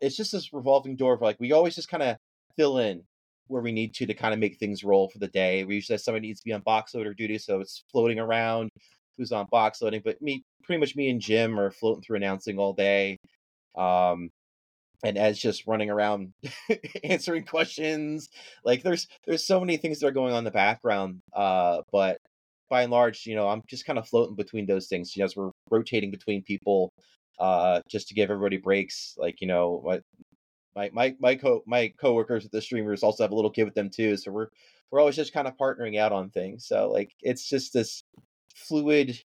[0.00, 2.16] It's just this revolving door of like we always just kind of
[2.56, 3.02] fill in
[3.48, 5.64] where we need to to kind of make things roll for the day.
[5.64, 8.70] We usually have somebody needs to be on box loader duty, so it's floating around
[9.18, 10.02] who's on box loading.
[10.04, 13.18] But me, pretty much me and Jim are floating through announcing all day.
[13.76, 14.30] Um,
[15.04, 16.32] and Ed's just running around
[17.04, 18.28] answering questions.
[18.64, 21.20] Like there's there's so many things that are going on in the background.
[21.34, 22.18] Uh, but
[22.68, 25.16] by and large, you know, I'm just kind of floating between those things.
[25.16, 26.92] You know, as we're rotating between people,
[27.38, 29.14] uh, just to give everybody breaks.
[29.18, 29.80] Like you know,
[30.74, 33.74] my my my co my coworkers at the streamers also have a little kid with
[33.74, 34.16] them too.
[34.16, 34.48] So we're
[34.90, 36.66] we're always just kind of partnering out on things.
[36.66, 38.02] So like it's just this
[38.54, 39.18] fluid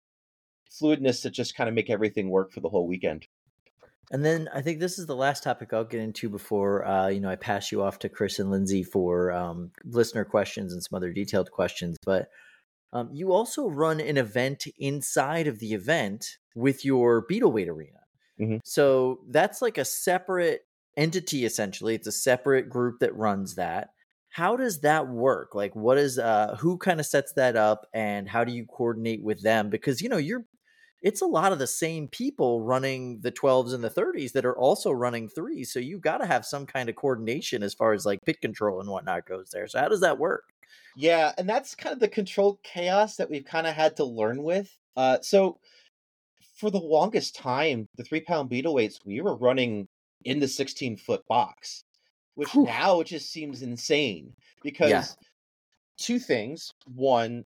[0.72, 3.28] fluidness that just kind of make everything work for the whole weekend.
[4.12, 7.20] And then I think this is the last topic I'll get into before uh, you
[7.20, 10.96] know I pass you off to Chris and Lindsay for um, listener questions and some
[10.96, 11.98] other detailed questions.
[12.06, 12.30] But
[12.94, 18.00] um, you also run an event inside of the event with your Beetleweight arena.
[18.40, 18.60] Mhm.
[18.64, 20.66] So that's like a separate
[20.98, 21.96] entity essentially.
[21.96, 23.90] It's a separate group that runs that.
[24.30, 25.56] How does that work?
[25.56, 29.24] Like, what is uh, who kind of sets that up, and how do you coordinate
[29.24, 29.70] with them?
[29.70, 30.46] Because you know you're
[31.02, 34.58] it's a lot of the same people running the 12s and the 30s that are
[34.58, 35.72] also running threes.
[35.72, 38.80] So you got to have some kind of coordination as far as like pit control
[38.80, 39.68] and whatnot goes there.
[39.68, 40.46] So how does that work?
[40.96, 44.42] Yeah, and that's kind of the control chaos that we've kind of had to learn
[44.42, 44.76] with.
[44.98, 45.60] Uh, so
[46.58, 49.88] for the longest time, the three pound beetle weights, we were running
[50.26, 51.84] in the 16 foot box,
[52.34, 52.66] which Whew.
[52.66, 54.34] now it just seems insane
[54.64, 55.06] because Yeah.
[55.98, 56.72] two things.
[56.94, 57.46] One,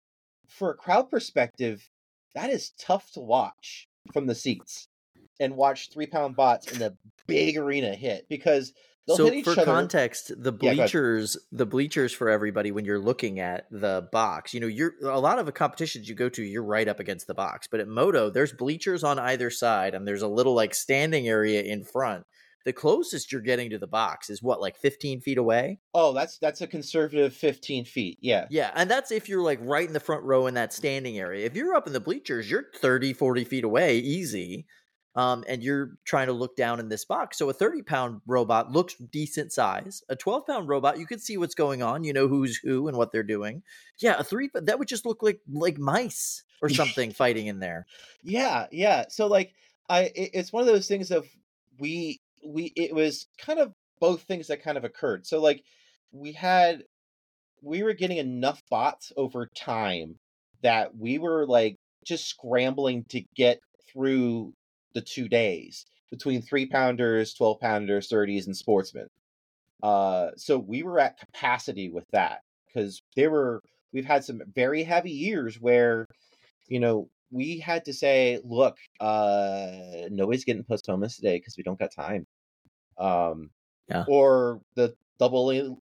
[0.49, 1.89] for a crowd perspective,
[2.35, 4.89] that is tough to watch from the seats
[5.39, 8.73] and watch three pound bots in the big arena hit because
[9.07, 9.65] they'll so hit each for other.
[9.65, 14.61] context, the Yeah, bleachers, the bleachers for everybody when you're looking at the box, you
[14.61, 17.35] know, you're a lot of the competitions you go to, you're right up against the
[17.35, 17.67] box.
[17.71, 21.63] But at Moto, there's bleachers on either side, and there's a little like standing area
[21.63, 22.25] in front.
[22.65, 25.79] The closest you're getting to the box is what, like 15 feet away?
[25.95, 28.19] Oh, that's that's a conservative 15 feet.
[28.21, 28.47] Yeah.
[28.51, 31.47] Yeah, and that's if you're like right in the front row in that standing area.
[31.47, 34.67] If you're up in the bleachers, you're 30, 40 feet away, easy.
[35.17, 37.37] um, and you're trying to look down in this box.
[37.39, 40.03] So a 30 pound robot looks decent size.
[40.09, 42.05] A 12 pound robot, you can see what's going on.
[42.05, 43.63] You know who's who and what they're doing.
[43.99, 47.87] Yeah, a three that would just look like like mice or something fighting in there.
[48.23, 49.07] Yeah, yeah.
[49.09, 49.55] So like,
[49.89, 51.27] I it, it's one of those things of
[51.79, 55.27] we we it was kind of both things that kind of occurred.
[55.27, 55.63] So like,
[56.13, 56.83] we had
[57.63, 60.17] we were getting enough bots over time
[60.63, 63.61] that we were like just scrambling to get
[63.93, 64.53] through
[64.95, 69.07] the two days between three pounders, 12 pounders, 30s, and sportsmen.
[69.83, 74.83] Uh, so we were at capacity with that because there were, we've had some very
[74.83, 76.07] heavy years where,
[76.69, 81.79] you know, we had to say, look, uh, nobody's getting postponements today because we don't
[81.79, 82.27] got time.
[82.99, 83.51] Um,
[83.89, 84.05] Yeah.
[84.09, 85.47] Or the double,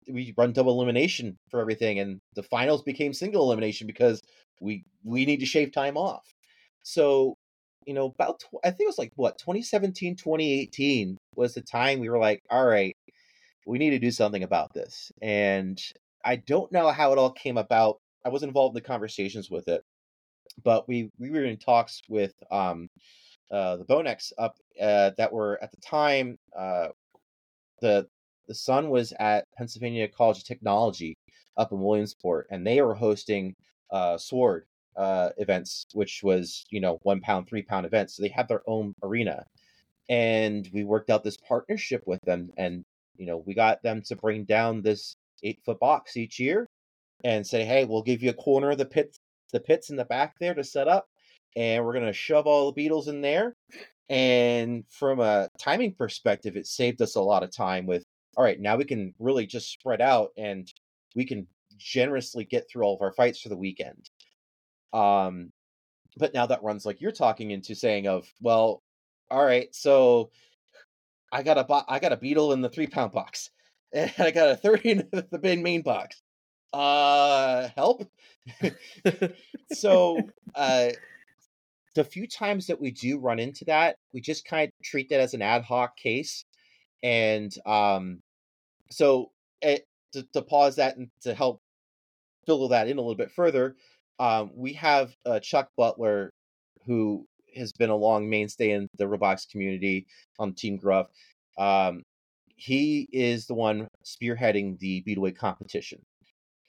[0.08, 4.21] we run double elimination for everything, and the finals became single elimination because
[4.62, 6.34] we we need to shave time off.
[6.84, 7.36] So
[7.86, 11.99] you know, about tw- I think it was like what 2017, 2018 was the time
[11.99, 12.95] we were like, all right,
[13.65, 15.12] we need to do something about this.
[15.21, 15.82] And
[16.23, 17.97] I don't know how it all came about.
[18.25, 19.82] I was involved in the conversations with it,
[20.63, 22.89] but we we were in talks with um
[23.51, 26.89] uh the Bonex up uh that were at the time uh
[27.81, 28.07] the
[28.47, 31.15] the son was at Pennsylvania College of Technology
[31.57, 33.55] up in Williamsport, and they were hosting
[33.91, 34.65] uh Sword
[34.99, 38.15] uh, events, which was you know one pound, three pound events.
[38.15, 39.45] So they had their own arena,
[40.09, 42.83] and we worked out this partnership with them, and
[43.17, 46.67] you know we got them to bring down this eight foot box each year,
[47.23, 49.19] and say, hey, we'll give you a corner of the pits,
[49.51, 51.07] the pits in the back there to set up,
[51.55, 53.55] and we're gonna shove all the beetles in there.
[54.09, 58.05] And from a timing perspective, it saved us a lot of time with
[58.38, 60.71] all right, now we can really just spread out and
[61.15, 64.09] we can generously get through all of our fights for the weekend.
[64.93, 65.51] Um,
[66.17, 68.81] but now that runs like you're talking into saying of, well,
[69.31, 70.31] all right, so
[71.31, 73.51] I got a bo- I got a beetle in the three pound box,
[73.93, 76.21] and I got a thirty in the main box.
[76.73, 78.08] Uh, help.
[79.73, 80.19] so,
[80.55, 80.89] uh,
[81.95, 85.19] the few times that we do run into that, we just kind of treat that
[85.19, 86.45] as an ad hoc case,
[87.03, 88.21] and um,
[88.91, 91.62] so it, to, to pause that and to help
[92.45, 93.75] fill that in a little bit further,
[94.19, 96.32] um, we have uh, Chuck Butler,
[96.86, 101.08] who has been a long mainstay in the robotics community on Team Gruff.
[101.58, 102.03] Um,
[102.55, 106.01] he is the one spearheading the beetleweight competition.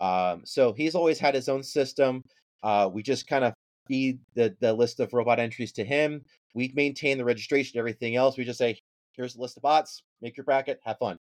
[0.00, 2.22] Um, so he's always had his own system.
[2.62, 3.54] Uh, we just kind of
[3.86, 6.24] feed the, the list of robot entries to him.
[6.54, 8.36] We maintain the registration, everything else.
[8.36, 8.78] We just say,
[9.12, 11.18] here's the list of bots, make your bracket, have fun.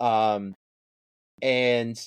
[0.00, 0.54] Um,
[1.42, 1.98] and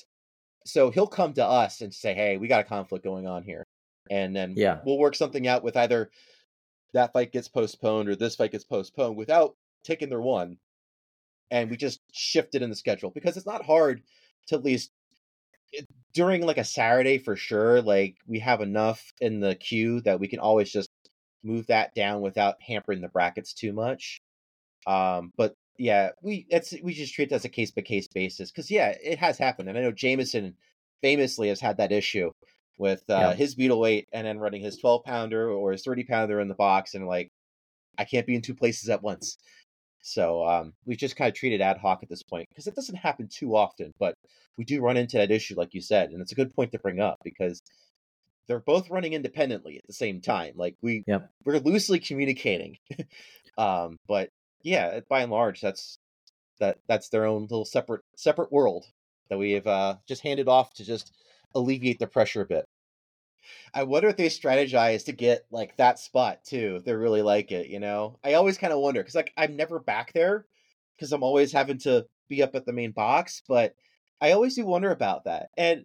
[0.64, 3.64] so he'll come to us and say, "Hey, we got a conflict going on here,"
[4.10, 4.80] and then Yeah.
[4.84, 6.10] we'll work something out with either
[6.92, 10.58] that fight gets postponed or this fight gets postponed without taking their one,
[11.50, 14.02] and we just shift it in the schedule because it's not hard
[14.46, 14.90] to at least
[16.14, 17.82] during like a Saturday for sure.
[17.82, 20.90] Like we have enough in the queue that we can always just
[21.44, 24.20] move that down without hampering the brackets too much.
[24.86, 28.50] Um, but yeah, we it's we just treat it as a case by case basis
[28.50, 30.54] because yeah, it has happened, and I know Jameson
[31.02, 32.32] famously has had that issue
[32.78, 33.34] with uh, Yeah.
[33.34, 36.54] his beetle weight and then running his twelve pounder or his thirty pounder in the
[36.54, 37.30] box, and like
[37.98, 39.38] I can't be in two places at once.
[40.02, 42.74] So um, we just kind of treat it ad hoc at this point because it
[42.74, 44.14] doesn't happen too often, but
[44.56, 46.78] we do run into that issue, like you said, and it's a good point to
[46.78, 47.60] bring up because
[48.46, 50.54] they're both running independently at the same time.
[50.56, 51.30] Like we Yep.
[51.44, 52.78] we're loosely communicating,
[53.58, 54.30] um, but
[54.62, 55.98] yeah, by and large, that's
[56.60, 58.86] that that's their own little separate separate world
[59.28, 61.12] that we have uh, just handed off to just
[61.54, 62.64] alleviate the pressure a bit.
[63.74, 66.76] I wonder if they strategize to get like that spot too.
[66.76, 68.18] If they really like it, you know.
[68.24, 70.46] I always kind of wonder because like I'm never back there
[70.96, 73.74] because I'm always having to be up at the main box, but
[74.20, 75.48] I always do wonder about that.
[75.56, 75.84] And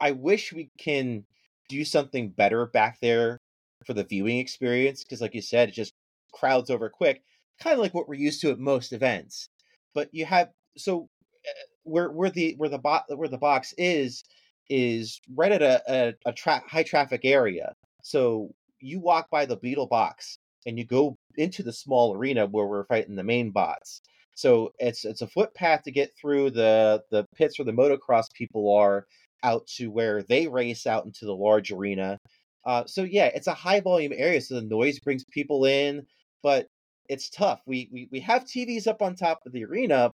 [0.00, 1.24] I wish we can
[1.68, 3.40] do something better back there
[3.86, 5.94] for the viewing experience because, like you said, it just
[6.32, 7.22] crowds over quick,
[7.60, 9.48] kind of like what we're used to at most events.
[9.94, 11.08] But you have so
[11.46, 11.50] uh,
[11.84, 14.24] where where the where the bot where the box is
[14.70, 17.74] is right at a a, a tra- high traffic area.
[18.02, 18.50] So
[18.80, 22.86] you walk by the beetle box and you go into the small arena where we're
[22.86, 24.00] fighting the main bots.
[24.36, 28.74] So it's it's a footpath to get through the the pits where the motocross people
[28.74, 29.06] are
[29.42, 32.18] out to where they race out into the large arena.
[32.64, 36.06] Uh, so yeah, it's a high volume area, so the noise brings people in,
[36.42, 36.66] but
[37.08, 37.60] it's tough.
[37.66, 40.10] We we we have TVs up on top of the arena,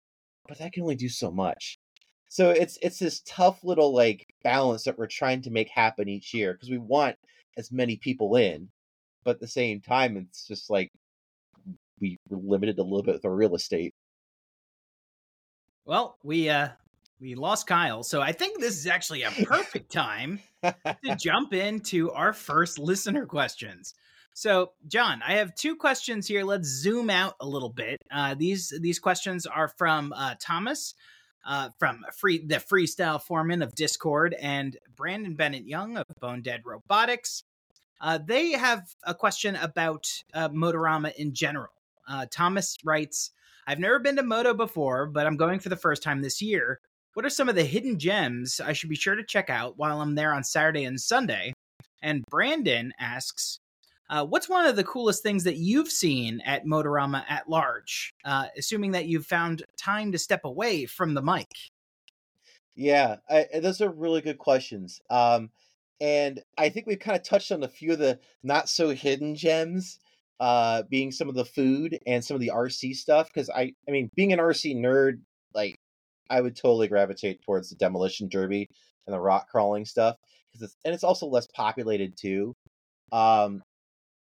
[0.47, 1.77] but that can only do so much.
[2.31, 6.33] So it's it's this tough little like balance that we're trying to make happen each
[6.33, 7.17] year because we want
[7.57, 8.69] as many people in,
[9.25, 10.93] but at the same time, it's just like
[11.99, 13.93] we were limited a little bit with our real estate.
[15.83, 16.69] Well, we uh
[17.19, 22.11] we lost Kyle, so I think this is actually a perfect time to jump into
[22.11, 23.93] our first listener questions.
[24.33, 26.45] So, John, I have two questions here.
[26.45, 28.01] Let's zoom out a little bit.
[28.09, 30.95] Uh, these these questions are from uh, Thomas,
[31.45, 36.61] uh, from free the freestyle foreman of Discord, and Brandon Bennett Young of Bone Dead
[36.65, 37.43] Robotics.
[37.99, 41.73] Uh, they have a question about uh, Motorama in general.
[42.07, 43.31] Uh, Thomas writes,
[43.67, 46.79] "I've never been to Moto before, but I'm going for the first time this year.
[47.13, 50.01] What are some of the hidden gems I should be sure to check out while
[50.01, 51.53] I'm there on Saturday and Sunday?"
[52.01, 53.59] And Brandon asks,
[54.11, 58.47] uh, what's one of the coolest things that you've seen at Motorama at large, uh,
[58.57, 61.47] assuming that you've found time to step away from the mic?
[62.75, 64.99] Yeah, I, those are really good questions.
[65.09, 65.49] Um,
[66.01, 69.35] and I think we've kind of touched on a few of the not so hidden
[69.35, 69.97] gems,
[70.41, 73.29] uh, being some of the food and some of the RC stuff.
[73.33, 75.21] Because I, I mean, being an RC nerd,
[75.53, 75.77] like
[76.29, 78.67] I would totally gravitate towards the demolition derby
[79.07, 80.17] and the rock crawling stuff.
[80.53, 82.53] It's and it's also less populated too.
[83.13, 83.61] Um,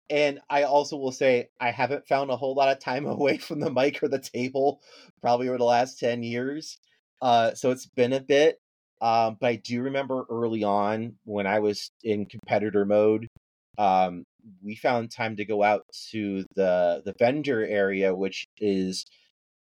[0.09, 3.59] and I also will say I haven't found a whole lot of time away from
[3.59, 4.81] the mic or the table
[5.21, 6.77] probably over the last 10 years.
[7.21, 8.59] Uh, so it's been a bit.
[9.01, 13.27] Um, but I do remember early on when I was in competitor mode,
[13.77, 14.23] um,
[14.63, 19.05] we found time to go out to the the vendor area, which is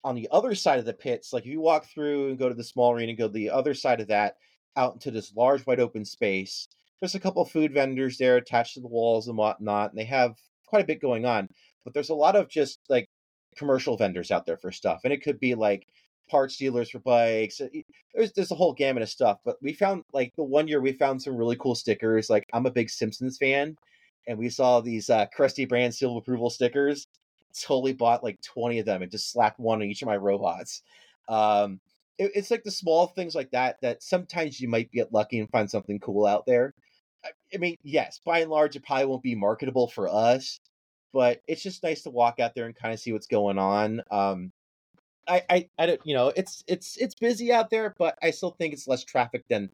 [0.04, 1.32] on the other side of the pits.
[1.32, 3.52] Like if you walk through and go to the small arena, and go to the
[3.52, 4.36] other side of that,
[4.76, 6.68] out into this large wide open space
[7.00, 10.06] there's a couple of food vendors there attached to the walls and whatnot, and they
[10.06, 10.36] have
[10.66, 11.50] quite a bit going on.
[11.84, 13.10] But there's a lot of just like
[13.56, 15.88] commercial vendors out there for stuff, and it could be like
[16.30, 17.62] parts dealers for bikes.
[18.14, 19.40] There's there's a whole gamut of stuff.
[19.46, 22.30] But we found like the one year we found some really cool stickers.
[22.30, 23.78] Like I'm a big Simpsons fan,
[24.28, 27.08] and we saw these uh, Krusty Brand seal of approval stickers.
[27.62, 30.82] Totally bought like 20 of them and just slapped one on each of my robots.
[31.30, 31.80] Um,
[32.18, 35.50] it, it's like the small things like that that sometimes you might get lucky and
[35.50, 36.74] find something cool out there.
[37.56, 40.60] I mean, yes, by and large, it probably won't be marketable for us,
[41.14, 44.02] but it's just nice to walk out there and kind of see what's going on.
[44.12, 44.52] Um,
[45.28, 48.52] I, I, I don't, you know, it's it's it's busy out there, but I still
[48.52, 49.70] think it's less traffic than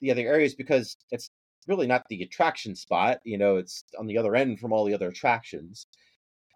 [0.00, 1.30] the other areas because it's
[1.68, 3.18] really not the attraction spot.
[3.24, 5.86] You know, it's on the other end from all the other attractions.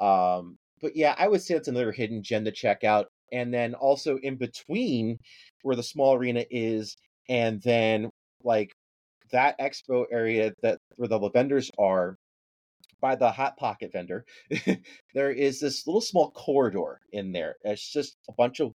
[0.01, 3.09] Um, but yeah, I would say that's another hidden gem to check out.
[3.33, 5.18] And then also in between
[5.62, 6.97] where the small arena is,
[7.28, 8.11] and then
[8.43, 8.72] like
[9.33, 12.16] that expo area that where the vendors are
[13.01, 14.24] by the hot pocket vendor
[15.14, 17.57] there is this little small corridor in there.
[17.64, 18.72] It's just a bunch of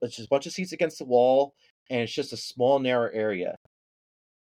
[0.00, 1.54] it's just a bunch of seats against the wall
[1.90, 3.56] and it's just a small narrow area.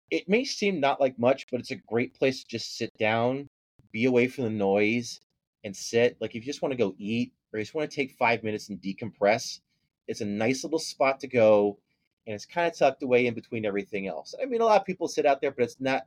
[0.10, 3.48] It may seem not like much but it's a great place to just sit down
[3.92, 5.20] be away from the noise
[5.64, 6.18] and sit.
[6.20, 8.44] Like if you just want to go eat or you just want to take five
[8.44, 9.60] minutes and decompress
[10.08, 11.78] it's a nice little spot to go
[12.26, 14.34] and it's kind of tucked away in between everything else.
[14.42, 16.04] I mean, a lot of people sit out there, but it's not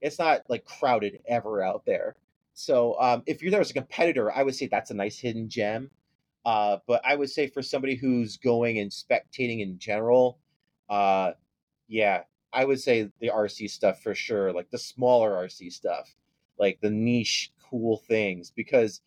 [0.00, 2.16] it's not like crowded ever out there.
[2.54, 5.48] So um, if you're there as a competitor, I would say that's a nice hidden
[5.48, 5.90] gem.
[6.44, 10.38] Uh, but I would say for somebody who's going and spectating in general,
[10.88, 11.32] uh,
[11.86, 16.14] yeah, I would say the RC stuff for sure, like the smaller RC stuff,
[16.58, 19.00] like the niche cool things, because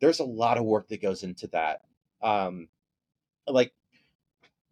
[0.00, 1.82] there's a lot of work that goes into that.
[2.22, 2.68] Um,
[3.46, 3.72] like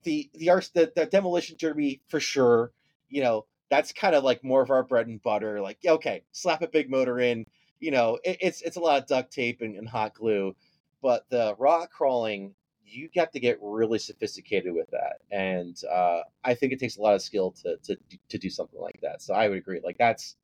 [0.05, 2.73] the the arts the, the demolition derby for sure
[3.09, 6.63] you know that's kind of like more of our bread and butter like okay slap
[6.63, 7.47] a big motor in
[7.79, 10.55] you know it, it's it's a lot of duct tape and, and hot glue
[11.03, 16.55] but the rock crawling you got to get really sophisticated with that and uh, i
[16.55, 17.97] think it takes a lot of skill to, to
[18.29, 20.37] to do something like that so i would agree like that's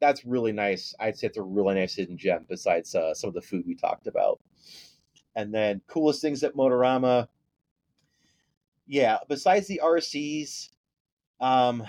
[0.00, 3.34] that's really nice i'd say it's a really nice hidden gem besides uh, some of
[3.34, 4.40] the food we talked about.
[5.36, 7.28] And then coolest things at motorama
[8.86, 10.68] yeah, besides the RCs,
[11.40, 11.82] um,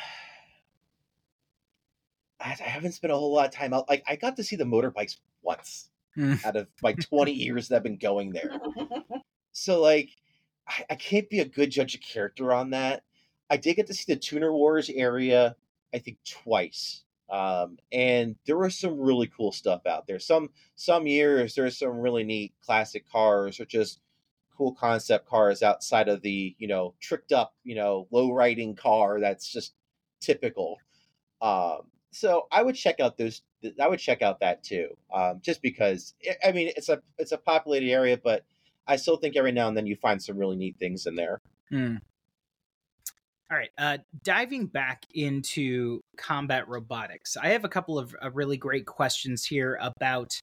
[2.39, 3.89] I, I haven't spent a whole lot of time out.
[3.89, 6.45] Like I got to see the motorbikes once Mm.
[6.45, 8.49] out of my 20 years that I've been going there.
[9.51, 10.09] So like,
[10.67, 13.03] I, I can't be a good judge of character on that.
[13.49, 15.55] I did get to see the Tuner Wars area,
[15.93, 17.03] I think twice.
[17.29, 20.19] Um, and there was some really cool stuff out there.
[20.19, 23.99] Some some years there's some really neat classic cars or just
[24.57, 29.19] cool concept cars outside of the you know tricked up you know low riding car
[29.19, 29.73] that's just
[30.21, 30.77] typical
[31.41, 31.81] um
[32.11, 33.41] so i would check out those
[33.81, 36.13] i would check out that too um just because
[36.45, 38.43] i mean it's a it's a populated area but
[38.87, 41.41] i still think every now and then you find some really neat things in there
[41.69, 41.95] Hmm.
[43.51, 48.57] All right, uh, diving back into combat robotics, I have a couple of uh, really
[48.57, 50.39] great questions here about,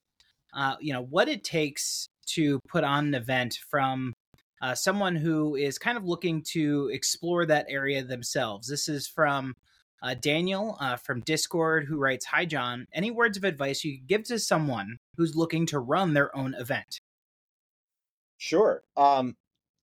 [0.53, 4.13] uh, you know, what it takes to put on an event from
[4.61, 8.67] uh, someone who is kind of looking to explore that area themselves.
[8.67, 9.53] This is from
[10.01, 12.85] uh, Daniel uh, from Discord who writes Hi, John.
[12.93, 16.53] Any words of advice you could give to someone who's looking to run their own
[16.55, 16.99] event?
[18.37, 18.83] Sure.
[18.97, 19.35] Um,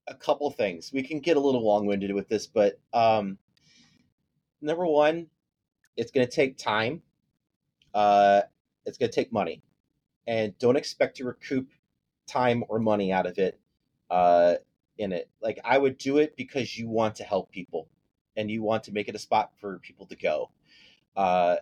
[0.08, 0.92] a couple things.
[0.92, 3.38] We can get a little long winded with this, but um,
[4.60, 5.26] number one,
[5.96, 7.02] it's going to take time.
[7.94, 8.42] Uh,
[8.86, 9.62] it's going to take money,
[10.26, 11.68] and don't expect to recoup
[12.30, 13.58] time or money out of it.
[14.10, 14.54] Uh,
[14.98, 17.88] in it, like I would do it because you want to help people,
[18.36, 20.50] and you want to make it a spot for people to go.
[21.16, 21.56] Uh,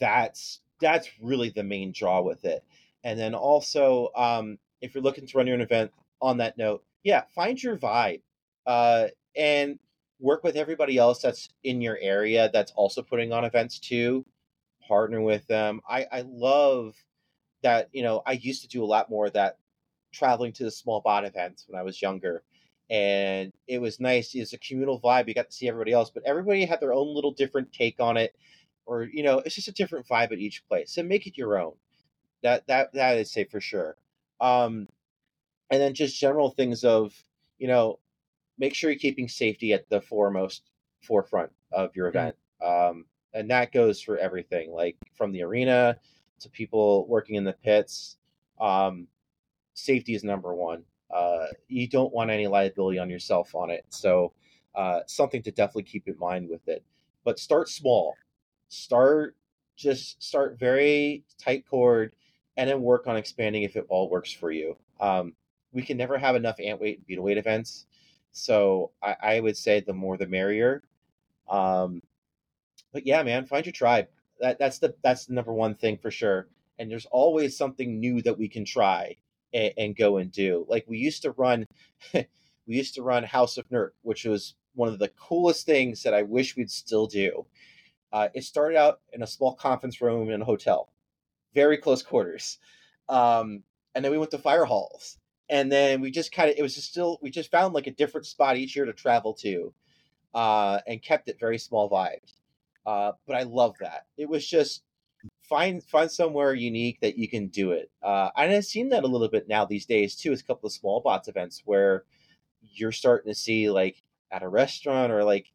[0.00, 2.64] that's that's really the main draw with it.
[3.04, 6.84] And then also, um, if you're looking to run your own event, on that note,
[7.02, 8.22] yeah, find your vibe,
[8.66, 9.06] uh,
[9.36, 9.78] and
[10.18, 14.24] work with everybody else that's in your area that's also putting on events too.
[14.86, 15.80] Partner with them.
[15.88, 16.96] I I love
[17.62, 17.88] that.
[17.92, 19.58] You know, I used to do a lot more of that
[20.12, 22.42] traveling to the small bot events when I was younger.
[22.90, 24.34] And it was nice.
[24.34, 25.28] It's a communal vibe.
[25.28, 28.16] You got to see everybody else, but everybody had their own little different take on
[28.16, 28.34] it.
[28.86, 30.92] Or, you know, it's just a different vibe at each place.
[30.92, 31.74] So make it your own.
[32.42, 33.96] That that that I'd say for sure.
[34.40, 34.88] Um
[35.70, 37.14] and then just general things of,
[37.58, 38.00] you know,
[38.58, 40.70] make sure you're keeping safety at the foremost
[41.02, 42.36] forefront of your event.
[42.62, 45.96] Um, and that goes for everything, like from the arena
[46.40, 48.16] to people working in the pits.
[48.60, 49.06] Um,
[49.84, 50.84] safety is number one.
[51.12, 53.84] Uh, you don't want any liability on yourself on it.
[53.88, 54.32] So,
[54.74, 56.84] uh, something to definitely keep in mind with it.
[57.24, 58.14] But start small.
[58.68, 59.36] Start
[59.76, 62.12] just start very tight cord,
[62.56, 64.76] and then work on expanding if it all works for you.
[65.00, 65.34] Um,
[65.72, 67.86] we can never have enough ant weight and beetle weight events.
[68.32, 70.82] So I, I would say the more the merrier.
[71.48, 72.02] Um,
[72.92, 74.08] but yeah, man, find your tribe.
[74.40, 76.48] That that's the that's the number one thing for sure.
[76.78, 79.16] And there's always something new that we can try
[79.52, 80.64] and, and go and do.
[80.68, 81.66] Like we used to run,
[82.14, 82.26] we
[82.66, 86.22] used to run House of Nerd, which was one of the coolest things that I
[86.22, 87.46] wish we'd still do.
[88.12, 90.92] Uh, it started out in a small conference room in a hotel,
[91.54, 92.58] very close quarters,
[93.08, 93.62] um,
[93.94, 95.18] and then we went to fire halls,
[95.50, 97.92] and then we just kind of it was just still we just found like a
[97.92, 99.74] different spot each year to travel to
[100.32, 102.34] uh, and kept it very small vibes
[102.86, 104.82] uh, but i love that it was just
[105.50, 109.08] find find somewhere unique that you can do it uh, and i've seen that a
[109.08, 112.04] little bit now these days too it's a couple of small bots events where
[112.62, 115.52] you're starting to see like at a restaurant or like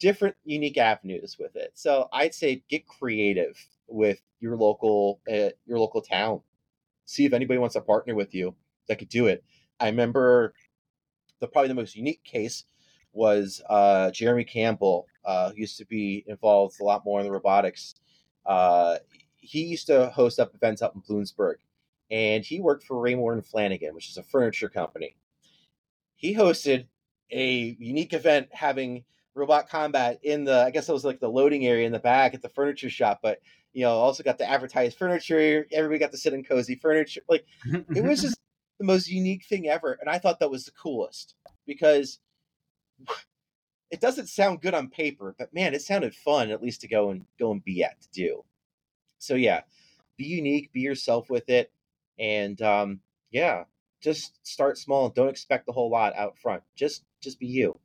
[0.00, 3.58] different unique avenues with it so i'd say get creative
[3.88, 6.40] with your local uh, your local town
[7.08, 8.54] see if anybody wants to partner with you
[8.88, 9.44] that could do it.
[9.80, 10.54] I remember
[11.40, 12.64] the probably the most unique case
[13.12, 17.32] was uh, Jeremy Campbell, uh, who used to be involved a lot more in the
[17.32, 17.94] robotics.
[18.48, 18.96] Uh,
[19.36, 21.56] he used to host up events up in Bloomsburg,
[22.10, 25.14] and he worked for Raymour and Flanigan, which is a furniture company.
[26.16, 26.86] He hosted
[27.30, 31.66] a unique event having robot combat in the I guess it was like the loading
[31.66, 33.38] area in the back at the furniture shop, but
[33.74, 35.66] you know also got the advertised furniture.
[35.70, 37.20] Everybody got to sit in cozy furniture.
[37.28, 38.38] Like it was just
[38.78, 39.98] the most unique thing ever.
[40.00, 41.34] And I thought that was the coolest
[41.66, 42.18] because
[43.90, 47.10] it doesn't sound good on paper, but man, it sounded fun at least to go
[47.10, 48.44] and go and be at to do.
[49.18, 49.62] So yeah,
[50.16, 51.72] be unique, be yourself with it,
[52.18, 53.64] and um, yeah,
[54.00, 56.62] just start small and don't expect a whole lot out front.
[56.76, 57.78] Just just be you.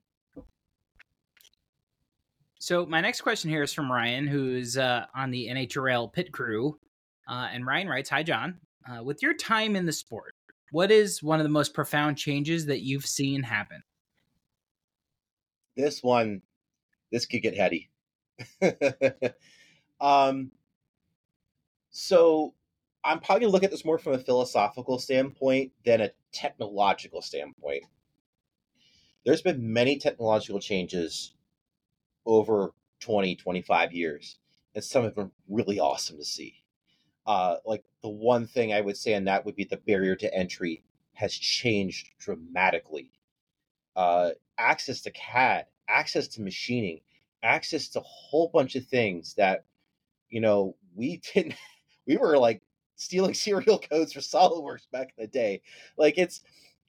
[2.59, 6.79] So my next question here is from Ryan, who's uh, on the NHRL pit crew,
[7.27, 10.35] uh, and Ryan writes, "Hi John, uh, with your time in the sport,
[10.71, 13.83] what is one of the most profound changes that you've seen happen?
[15.75, 16.41] This one,
[17.11, 17.89] this could get heady.
[20.01, 20.51] um,
[21.89, 22.53] so
[23.03, 27.21] I'm probably going to look at this more from a philosophical standpoint than a technological
[27.21, 27.83] standpoint.
[29.25, 31.33] There's been many technological changes
[32.25, 34.37] over 20, 25 years,
[34.75, 36.63] and some have been really awesome to see
[37.25, 40.33] uh, like the one thing I would say on that would be the barrier to
[40.33, 43.11] entry has changed dramatically.
[43.95, 47.01] Uh, access to CAD, access to machining,
[47.43, 49.65] access to a whole bunch of things that,
[50.29, 51.55] you know, we didn't,
[52.07, 52.61] we were like
[52.95, 55.61] stealing serial codes for SolidWorks back in the day.
[55.97, 56.41] Like it's,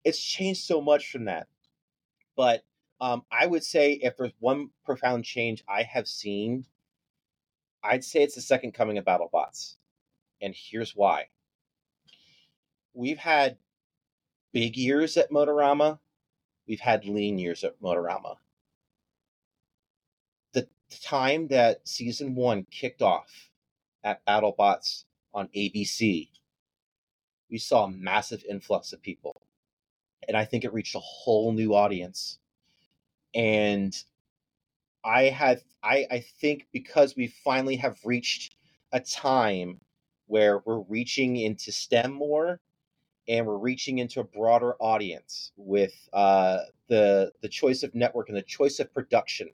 [0.05, 1.49] it's changed so much from that.
[2.37, 2.65] But
[3.01, 6.67] um, I would say if there's one profound change I have seen,
[7.83, 9.75] I'd say it's the second coming of BattleBots
[10.45, 11.29] and here's why.
[12.93, 13.57] We've had
[14.53, 15.99] big years at Motorama,
[16.67, 18.37] we've had lean years at Motorama.
[20.53, 20.69] The
[21.03, 23.51] time that season one kicked off
[24.05, 26.29] at BattleBots on ABC,
[27.51, 29.43] we saw a massive influx of people.
[30.29, 32.39] And I think it reached a whole new audience.
[33.35, 33.95] And
[35.05, 38.57] I have I, I think because we finally have reached
[38.93, 39.81] a time
[40.27, 42.61] where we're reaching into STEM more
[43.29, 46.59] and we're reaching into a broader audience with uh,
[46.89, 49.49] the the choice of network and the choice of production.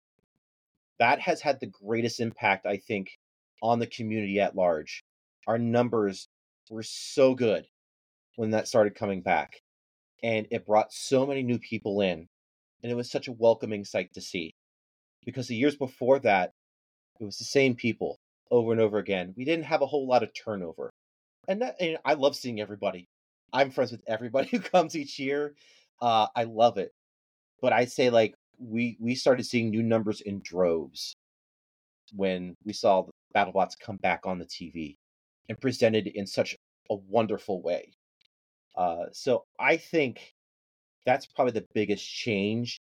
[0.98, 3.18] That has had the greatest impact, I think,
[3.62, 5.04] on the community at large.
[5.46, 6.28] Our numbers
[6.68, 7.66] were so good
[8.36, 9.62] when that started coming back,
[10.22, 12.28] and it brought so many new people in,
[12.82, 14.54] and it was such a welcoming sight to see.
[15.24, 16.52] Because the years before that,
[17.20, 18.18] it was the same people
[18.50, 19.34] over and over again.
[19.36, 20.90] We didn't have a whole lot of turnover,
[21.48, 23.06] and that and I love seeing everybody.
[23.52, 25.54] I'm friends with everybody who comes each year.
[26.00, 26.92] Uh, I love it,
[27.60, 31.14] but I say like we we started seeing new numbers in droves
[32.14, 34.96] when we saw the BattleBots come back on the TV
[35.48, 36.56] and presented in such
[36.90, 37.92] a wonderful way.
[38.76, 40.32] Uh, so I think
[41.06, 42.78] that's probably the biggest change.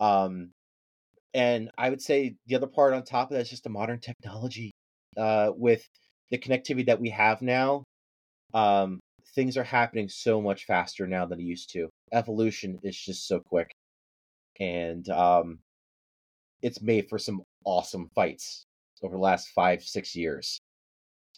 [0.00, 0.50] Um,
[1.34, 4.00] and I would say the other part on top of that is just the modern
[4.00, 4.70] technology.
[5.16, 5.84] Uh, with
[6.30, 7.82] the connectivity that we have now,
[8.54, 9.00] um,
[9.34, 11.88] things are happening so much faster now than it used to.
[12.12, 13.70] Evolution is just so quick,
[14.60, 15.58] and um,
[16.62, 18.64] it's made for some awesome fights
[19.02, 20.60] over the last five six years.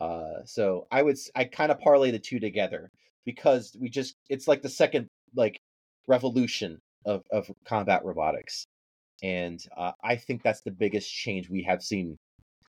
[0.00, 2.90] Uh, so I would I kind of parlay the two together
[3.24, 5.60] because we just it's like the second like
[6.06, 8.64] revolution of of combat robotics,
[9.22, 12.16] and uh, I think that's the biggest change we have seen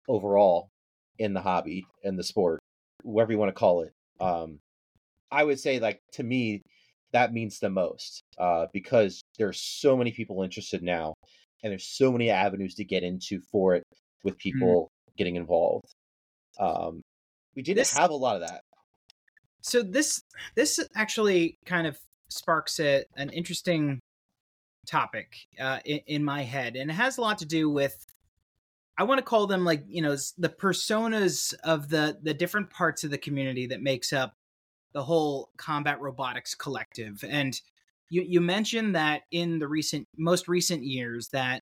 [0.08, 0.70] overall
[1.18, 2.60] in the hobby and the sport,
[3.02, 3.92] whatever you want to call it.
[4.20, 4.60] Um,
[5.30, 6.62] I would say like to me
[7.12, 11.14] that means the most uh, because there's so many people interested now,
[11.62, 13.84] and there's so many avenues to get into for it
[14.22, 14.38] with Mm.
[14.40, 15.94] people getting involved.
[16.58, 17.00] Um,
[17.54, 18.60] we didn't This- have a lot of that.
[19.62, 20.20] So this
[20.54, 21.98] this actually kind of
[22.28, 23.98] sparks a, an interesting
[24.86, 28.04] topic uh, in, in my head, and it has a lot to do with.
[28.98, 33.04] I want to call them like you know the personas of the the different parts
[33.04, 34.34] of the community that makes up
[34.96, 37.22] the whole combat robotics collective.
[37.28, 37.60] And
[38.08, 41.62] you you mentioned that in the recent most recent years that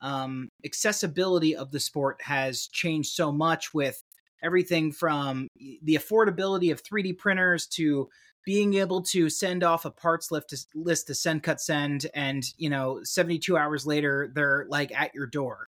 [0.00, 4.00] um, accessibility of the sport has changed so much with
[4.40, 8.08] everything from the affordability of 3D printers to
[8.44, 13.00] being able to send off a parts list to, list to SendCutSend and you know
[13.02, 15.66] 72 hours later they're like at your door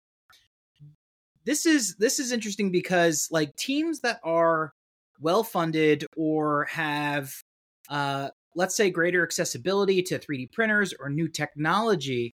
[1.45, 4.73] this is this is interesting because like teams that are
[5.21, 7.33] well funded or have
[7.89, 12.33] uh let's say greater accessibility to 3D printers or new technology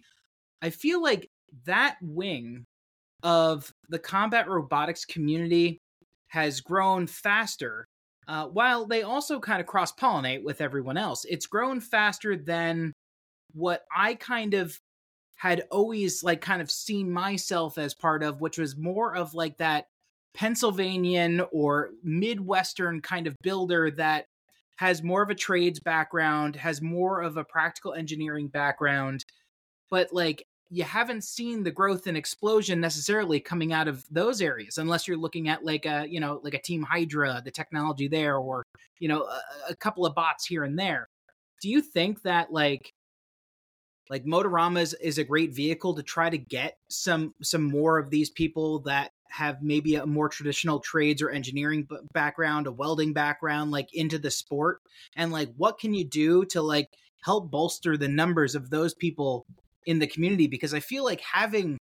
[0.62, 1.30] i feel like
[1.66, 2.66] that wing
[3.24, 5.80] of the combat robotics community
[6.28, 7.88] has grown faster
[8.28, 11.26] uh, while they also kind of cross pollinate with everyone else.
[11.26, 12.94] It's grown faster than
[13.54, 14.78] what I kind of
[15.36, 19.58] had always like kind of seen myself as part of, which was more of like
[19.58, 19.86] that
[20.36, 24.26] Pennsylvanian or Midwestern kind of builder that
[24.78, 29.24] has more of a trades background, has more of a practical engineering background,
[29.90, 34.78] but like you haven't seen the growth and explosion necessarily coming out of those areas
[34.78, 38.38] unless you're looking at like a you know like a team hydra the technology there
[38.38, 38.64] or
[39.00, 41.08] you know a, a couple of bots here and there.
[41.62, 42.92] Do you think that like
[44.10, 48.10] like motorama is, is a great vehicle to try to get some some more of
[48.10, 53.72] these people that have maybe a more traditional trades or engineering background a welding background
[53.72, 54.80] like into the sport?
[55.16, 56.88] And like what can you do to like
[57.24, 59.46] help bolster the numbers of those people
[59.86, 60.48] in the community?
[60.48, 61.78] Because I feel like having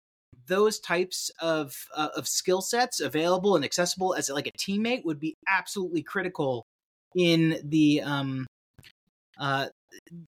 [0.46, 5.20] those types of uh, of skill sets available and accessible as like a teammate would
[5.20, 6.64] be absolutely critical
[7.14, 8.46] in the um
[9.38, 9.66] uh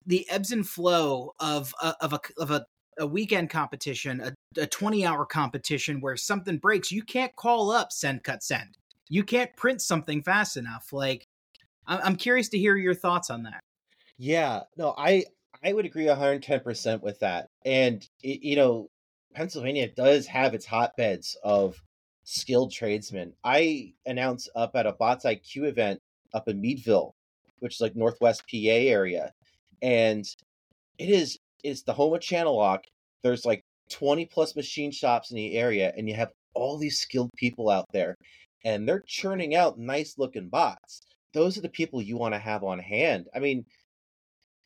[0.05, 2.65] the ebbs and flow of a, of a of a,
[2.99, 7.89] a weekend competition a, a 20 hour competition where something breaks you can't call up
[7.91, 8.73] SendCutSend
[9.09, 11.27] you can't print something fast enough like
[11.87, 13.61] I'm curious to hear your thoughts on that
[14.17, 15.25] Yeah, no, I
[15.63, 17.49] I would agree 110% with that.
[17.65, 18.89] And y- you know,
[19.33, 21.81] Pennsylvania does have its hotbeds of
[22.23, 23.33] skilled tradesmen.
[23.43, 26.01] I announced up at a Bots IQ event
[26.33, 27.15] up in Meadville,
[27.59, 29.33] which is like Northwest PA area,
[29.81, 30.25] and
[30.97, 32.81] it is it's the home of Channellock.
[33.23, 37.31] There's like 20 plus machine shops in the area, and you have all these skilled
[37.35, 38.15] people out there,
[38.63, 41.01] and they're churning out nice looking bots.
[41.33, 43.27] Those are the people you want to have on hand.
[43.35, 43.65] I mean,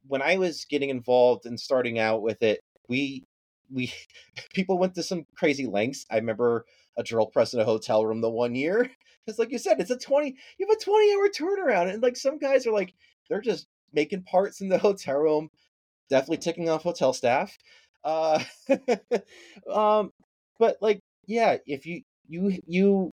[0.07, 3.23] when I was getting involved and starting out with it, we
[3.71, 3.91] we
[4.53, 6.05] people went to some crazy lengths.
[6.09, 6.65] I remember
[6.97, 8.89] a drill press in a hotel room the one year.
[9.25, 11.93] Because like you said, it's a 20 you have a 20 hour turnaround.
[11.93, 12.93] And like some guys are like,
[13.29, 15.49] they're just making parts in the hotel room,
[16.09, 17.57] definitely ticking off hotel staff.
[18.03, 18.43] Uh
[19.71, 20.11] um
[20.59, 23.11] but like yeah, if you you you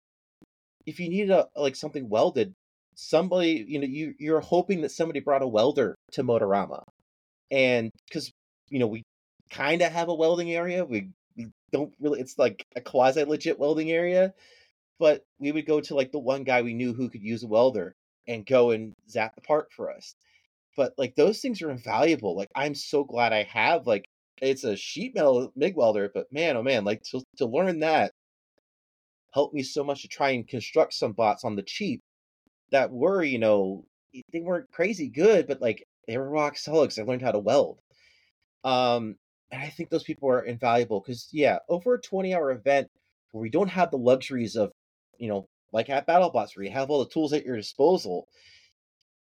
[0.86, 2.54] if you need a like something welded,
[2.96, 6.84] somebody you know you you're hoping that somebody brought a welder to Motorama,
[7.52, 8.32] and because
[8.70, 9.04] you know we
[9.52, 12.20] kind of have a welding area, we, we don't really.
[12.22, 14.34] It's like a quasi legit welding area,
[15.00, 17.48] but we would go to like the one guy we knew who could use a
[17.48, 17.96] welder
[18.28, 20.16] and go and zap the part for us.
[20.78, 22.36] But like those things are invaluable.
[22.36, 24.06] Like I'm so glad I have like
[24.42, 28.12] it's a sheet metal MIG welder, but man, oh man, like to to learn that
[29.36, 32.02] helped me so much to try and construct some bots on the cheap
[32.72, 33.86] that were, you know,
[34.32, 37.40] they weren't crazy good, but like they were rock solid because I learned how to
[37.40, 37.80] weld.
[38.64, 39.18] Um,
[39.52, 42.88] and I think those people are invaluable because yeah, over a 20 hour event
[43.32, 44.72] where we don't have the luxuries of,
[45.18, 48.28] you know, like at BattleBots where you have all the tools at your disposal,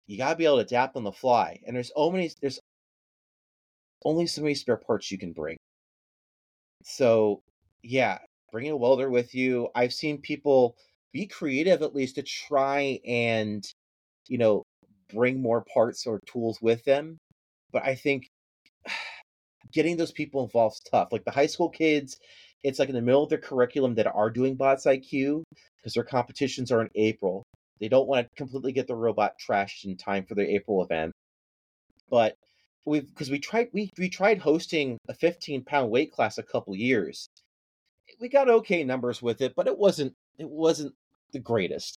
[0.07, 1.59] you gotta be able to adapt on the fly.
[1.67, 2.59] And there's so many there's
[4.05, 5.57] only so many spare parts you can bring.
[6.83, 7.41] So
[7.83, 8.19] yeah,
[8.51, 9.69] bring a welder with you.
[9.75, 10.75] I've seen people
[11.13, 13.63] be creative at least to try and,
[14.27, 14.63] you know,
[15.13, 17.17] bring more parts or tools with them.
[17.71, 18.27] But I think
[19.71, 21.09] getting those people involved is tough.
[21.11, 22.17] Like the high school kids,
[22.63, 25.43] it's like in the middle of their curriculum that are doing bots IQ
[25.77, 27.43] because their competitions are in April.
[27.79, 31.11] They don't want to completely get the robot trashed in time for their April event.
[32.09, 32.35] But
[32.85, 36.75] we've because we tried we we tried hosting a 15 pound weight class a couple
[36.75, 37.27] years.
[38.19, 40.93] We got okay numbers with it, but it wasn't it wasn't
[41.33, 41.97] the greatest.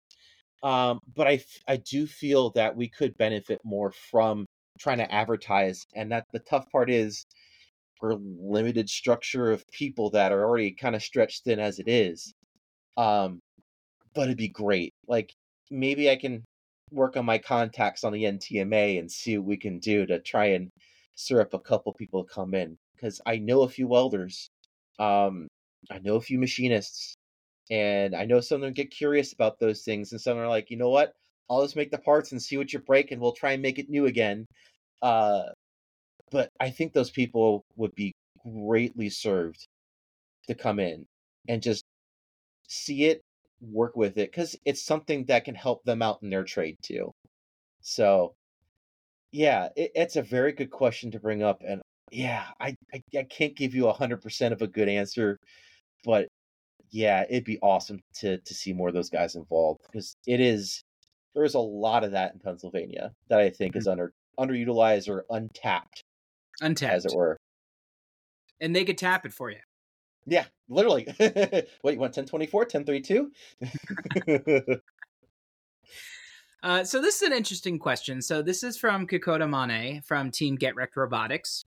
[0.62, 4.46] Um, but I I do feel that we could benefit more from
[4.78, 7.24] trying to advertise, and that the tough part is
[8.00, 12.34] we're limited structure of people that are already kind of stretched thin as it is.
[12.96, 13.40] Um,
[14.14, 14.92] but it'd be great.
[15.08, 15.32] Like
[15.70, 16.44] maybe I can
[16.94, 20.46] work on my contacts on the NTMA and see what we can do to try
[20.46, 20.70] and
[21.16, 24.48] stir up a couple people to come in because I know a few welders.
[24.98, 25.48] Um,
[25.90, 27.14] I know a few machinists,
[27.70, 30.70] and I know some of them get curious about those things, and some are like,
[30.70, 31.12] you know what?
[31.50, 33.78] I'll just make the parts and see what you break, and we'll try and make
[33.78, 34.46] it new again.
[35.02, 35.42] Uh,
[36.30, 38.12] but I think those people would be
[38.44, 39.66] greatly served
[40.48, 41.04] to come in
[41.48, 41.84] and just
[42.68, 43.20] see it,
[43.60, 47.12] work with it, because it's something that can help them out in their trade too.
[47.82, 48.34] So,
[49.32, 53.22] yeah, it, it's a very good question to bring up, and yeah, I I, I
[53.24, 55.38] can't give you a hundred percent of a good answer,
[56.04, 56.28] but
[56.90, 60.82] yeah, it'd be awesome to to see more of those guys involved because it is
[61.34, 63.78] there's a lot of that in Pennsylvania that I think mm-hmm.
[63.80, 66.02] is under underutilized or untapped
[66.60, 67.36] untapped, as it were.
[68.60, 69.58] And they could tap it for you.
[70.26, 71.06] Yeah, literally.
[71.18, 73.30] Wait, you want 1024, 1032?
[76.62, 78.22] uh, so this is an interesting question.
[78.22, 81.64] So this is from Kokoda Mane from Team Get Wrecked Robotics,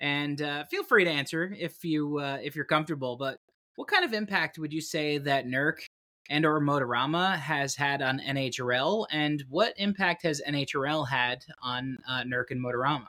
[0.00, 3.16] and uh, feel free to answer if you uh, if you're comfortable.
[3.16, 3.38] But
[3.76, 5.86] what kind of impact would you say that NERC
[6.30, 12.22] and or Motorama has had on NHRL, and what impact has NHRL had on uh,
[12.22, 13.08] NERC and Motorama?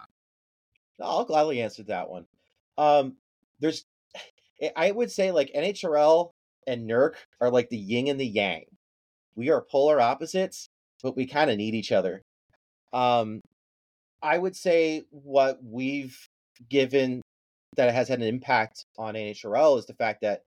[1.01, 2.25] I'll gladly answer that one.
[2.77, 3.15] Um,
[3.59, 3.86] there's,
[4.75, 6.31] I would say like NHRL
[6.67, 8.65] and NERC are like the yin and the yang.
[9.35, 10.67] We are polar opposites,
[11.03, 12.21] but we kind of need each other.
[12.93, 13.41] Um,
[14.21, 16.17] I would say what we've
[16.69, 17.21] given
[17.75, 20.41] that has had an impact on NHRL is the fact that,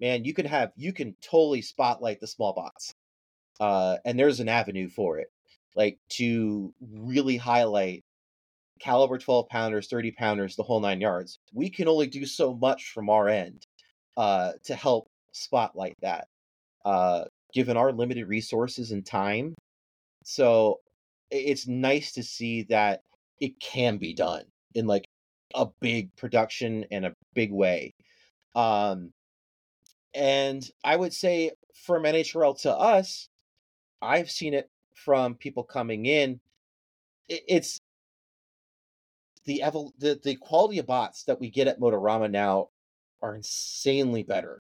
[0.00, 2.92] man, you can have you can totally spotlight the small bots,
[3.60, 5.28] uh, and there's an avenue for it,
[5.76, 8.03] like to really highlight
[8.80, 11.38] caliber 12 pounders, 30 pounders, the whole nine yards.
[11.52, 13.66] We can only do so much from our end
[14.16, 16.28] uh, to help spotlight that,
[16.84, 19.54] uh, given our limited resources and time.
[20.24, 20.80] So
[21.30, 23.02] it's nice to see that
[23.40, 24.44] it can be done
[24.74, 25.04] in like
[25.54, 27.94] a big production and a big way.
[28.54, 29.12] Um,
[30.14, 33.28] and I would say from NHRL to us,
[34.00, 36.40] I've seen it from people coming in.
[37.28, 37.80] It's
[39.46, 42.68] the evol- the the quality of bots that we get at Motorama now
[43.22, 44.58] are insanely better.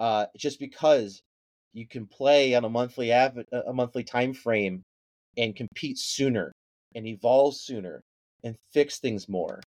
[0.00, 1.20] Uh, just because
[1.72, 4.82] you can play on a monthly av- a monthly time frame
[5.36, 6.52] and compete sooner
[6.94, 8.02] and evolve sooner
[8.44, 9.60] and fix things more.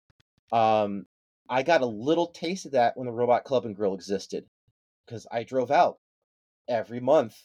[0.53, 1.07] Um,
[1.49, 4.45] I got a little taste of that when the Robot Club and Grill existed
[5.07, 5.97] because I drove out
[6.69, 7.37] every month,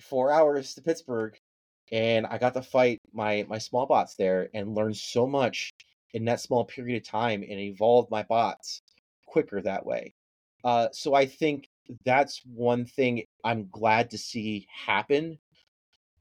[0.00, 1.36] four hours to Pittsburgh,
[1.92, 5.70] and I got to fight my my small bots there and learn so much
[6.16, 8.80] in that small period of time and evolve my bots
[9.26, 10.14] quicker that way.
[10.64, 11.68] Uh, so I think
[12.06, 15.38] that's one thing I'm glad to see happen.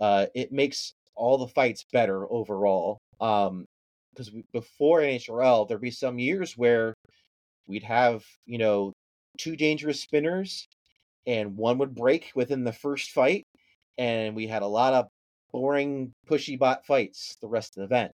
[0.02, 3.00] Uh, it makes all the fights better overall.
[3.22, 3.66] Um,
[4.14, 6.94] because before NHRL, there'd be some years where
[7.68, 8.92] we'd have you know
[9.38, 10.68] two dangerous spinners,
[11.26, 13.44] and one would break within the first fight,
[13.98, 15.08] and we had a lot of
[15.54, 18.12] boring pushy bot fights the rest of the event.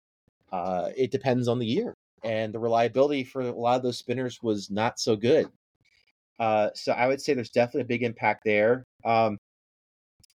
[0.52, 1.94] Uh, it depends on the year,
[2.24, 5.48] and the reliability for a lot of those spinners was not so good.
[6.38, 8.84] Uh, so I would say there's definitely a big impact there.
[9.04, 9.38] Um,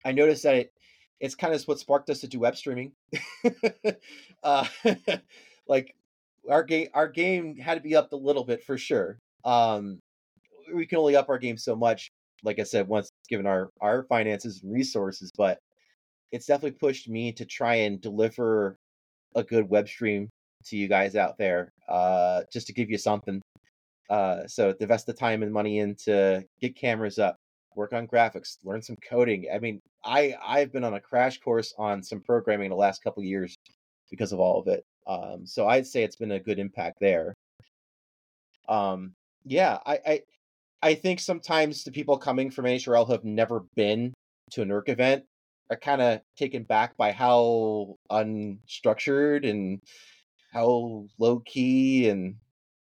[0.04, 0.72] I noticed that it,
[1.20, 2.92] it's kind of what sparked us to do web streaming.
[4.42, 4.66] uh,
[5.68, 5.94] like
[6.48, 9.18] our game, our game had to be upped a little bit for sure.
[9.44, 10.00] Um,
[10.74, 12.10] we can only up our game so much.
[12.42, 15.58] Like I said, once given our our finances and resources, but
[16.32, 18.78] it's definitely pushed me to try and deliver
[19.34, 20.28] a good web stream
[20.66, 23.40] to you guys out there, uh, just to give you something
[24.10, 27.36] uh, so invest the time and money into get cameras up,
[27.76, 29.46] work on graphics, learn some coding.
[29.54, 33.22] I mean, I I've been on a crash course on some programming the last couple
[33.22, 33.54] years
[34.10, 34.84] because of all of it.
[35.06, 37.34] Um, so I'd say it's been a good impact there.
[38.68, 39.14] Um,
[39.44, 40.22] yeah, I, I
[40.82, 44.12] I think sometimes the people coming from NHRL have never been
[44.50, 45.24] to a NERC event
[45.70, 49.80] are kind of taken back by how unstructured and
[50.52, 52.34] how low key and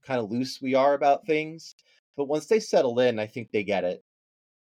[0.06, 1.76] kind of loose we are about things.
[2.16, 4.04] But once they settle in, I think they get it.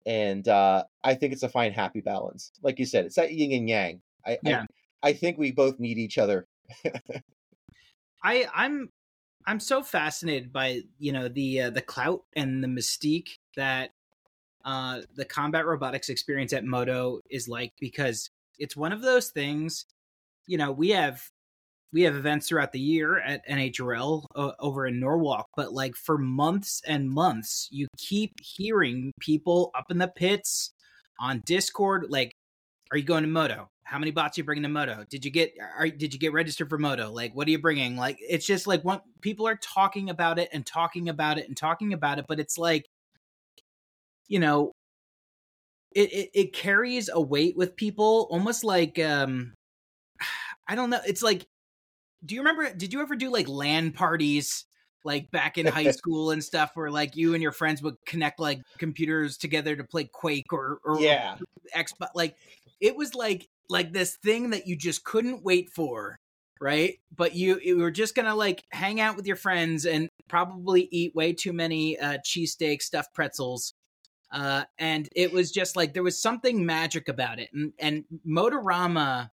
[0.05, 2.51] And uh, I think it's a fine, happy balance.
[2.63, 4.01] Like you said, it's that yin and yang.
[4.25, 4.65] I, Yeah.
[5.03, 6.47] I, I think we both need each other.
[8.23, 8.89] I I'm
[9.45, 13.91] I'm so fascinated by you know the uh, the clout and the mystique that
[14.65, 19.85] uh, the combat robotics experience at Moto is like because it's one of those things.
[20.47, 21.21] You know, we have
[21.91, 26.17] we have events throughout the year at NHRL uh, over in Norwalk, but like for
[26.17, 30.71] months and months, you keep hearing people up in the pits
[31.19, 32.33] on Discord, like,
[32.91, 33.67] "Are you going to Moto?
[33.83, 35.03] How many bots are you bringing to Moto?
[35.09, 37.11] Did you get are did you get registered for Moto?
[37.11, 37.97] Like, what are you bringing?
[37.97, 41.57] Like, it's just like one people are talking about it and talking about it and
[41.57, 42.85] talking about it, but it's like,
[44.29, 44.71] you know,
[45.93, 49.53] it it, it carries a weight with people, almost like um,
[50.67, 51.01] I don't know.
[51.05, 51.45] It's like
[52.25, 54.65] do you remember did you ever do like LAN parties
[55.03, 58.39] like back in high school and stuff where like you and your friends would connect
[58.39, 61.37] like computers together to play Quake or or yeah.
[61.75, 62.35] Xbox like
[62.81, 66.17] it was like like this thing that you just couldn't wait for
[66.59, 70.89] right but you you were just gonna like hang out with your friends and probably
[70.91, 73.73] eat way too many uh cheesesteak stuffed pretzels
[74.31, 79.29] uh and it was just like there was something magic about it and and motorama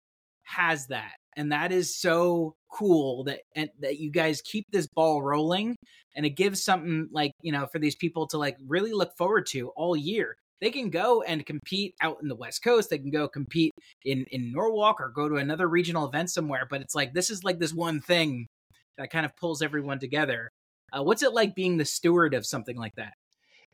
[0.43, 5.21] has that and that is so cool that and that you guys keep this ball
[5.21, 5.75] rolling
[6.15, 9.45] and it gives something like you know for these people to like really look forward
[9.47, 10.35] to all year.
[10.61, 13.71] They can go and compete out in the west coast they can go compete
[14.05, 17.43] in in norwalk or go to another regional event somewhere but it's like this is
[17.43, 18.47] like this one thing
[18.97, 20.49] that kind of pulls everyone together.
[20.91, 23.13] Uh, what's it like being the steward of something like that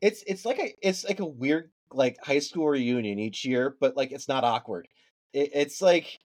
[0.01, 3.97] It's it's like a it's like a weird like high school reunion each year, but
[3.97, 4.87] like it's not awkward.
[5.33, 6.19] It, it's like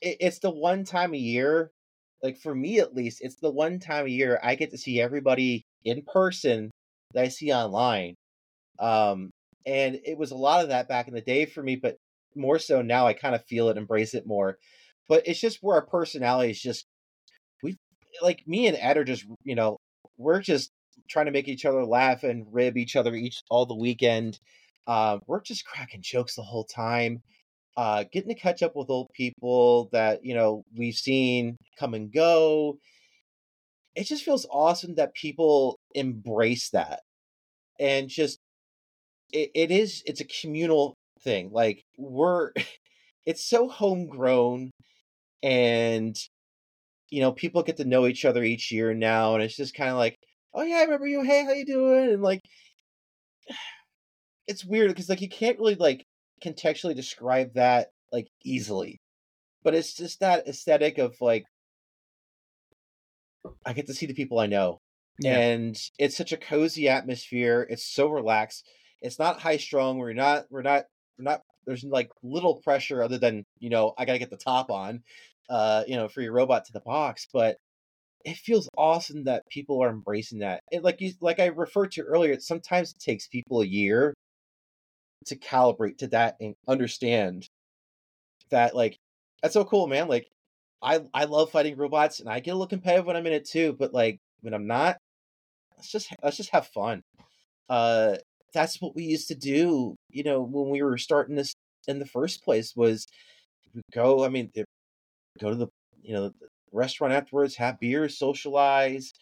[0.00, 1.70] it, it's the one time a year,
[2.22, 5.00] like for me at least, it's the one time a year I get to see
[5.00, 6.70] everybody in person
[7.14, 8.14] that I see online.
[8.78, 9.30] Um,
[9.66, 11.96] and it was a lot of that back in the day for me, but
[12.36, 14.58] more so now I kind of feel it, embrace it more.
[15.08, 16.84] But it's just where our personalities just
[17.62, 17.76] we
[18.22, 19.78] like me and Ed are just you know
[20.18, 20.70] we're just
[21.08, 24.38] trying to make each other laugh and rib each other each all the weekend.
[24.86, 27.22] Uh, we're just cracking jokes the whole time
[27.78, 32.12] uh, getting to catch up with old people that you know we've seen come and
[32.12, 32.76] go.
[33.94, 37.02] It just feels awesome that people embrace that,
[37.78, 38.38] and just
[39.32, 41.50] it, it is it's a communal thing.
[41.52, 42.52] Like we're,
[43.26, 44.72] it's so homegrown,
[45.44, 46.16] and
[47.10, 49.90] you know people get to know each other each year now, and it's just kind
[49.90, 50.16] of like,
[50.58, 51.22] oh yeah, I remember you.
[51.22, 52.10] Hey, how you doing?
[52.10, 52.42] And like,
[54.46, 56.04] it's weird because like you can't really like
[56.44, 59.00] contextually describe that like easily.
[59.62, 61.44] But it's just that aesthetic of like
[63.64, 64.80] I get to see the people I know.
[65.20, 65.38] Yeah.
[65.38, 67.66] And it's such a cozy atmosphere.
[67.70, 68.66] It's so relaxed.
[69.00, 69.98] It's not high strung.
[69.98, 70.84] We're not we're not
[71.18, 74.70] we're not there's like little pressure other than, you know, I gotta get the top
[74.70, 75.02] on,
[75.50, 77.28] uh, you know, for your robot to the box.
[77.32, 77.58] But
[78.24, 80.62] it feels awesome that people are embracing that.
[80.70, 84.14] It, like you like I referred to earlier, it sometimes it takes people a year
[85.26, 87.48] to calibrate to that and understand
[88.50, 88.98] that like
[89.42, 90.08] that's so cool, man.
[90.08, 90.28] Like
[90.82, 93.48] I I love fighting robots and I get a little competitive when I'm in it
[93.48, 94.98] too, but like when I'm not,
[95.76, 97.02] let's just let's just have fun.
[97.68, 98.16] Uh,
[98.54, 99.96] that's what we used to do.
[100.10, 101.52] You know, when we were starting this
[101.86, 103.06] in the first place was
[103.92, 104.24] go.
[104.24, 104.50] I mean,
[105.40, 105.68] go to the
[106.02, 106.32] you know
[106.72, 109.12] restaurant afterwards, have beers, socialize.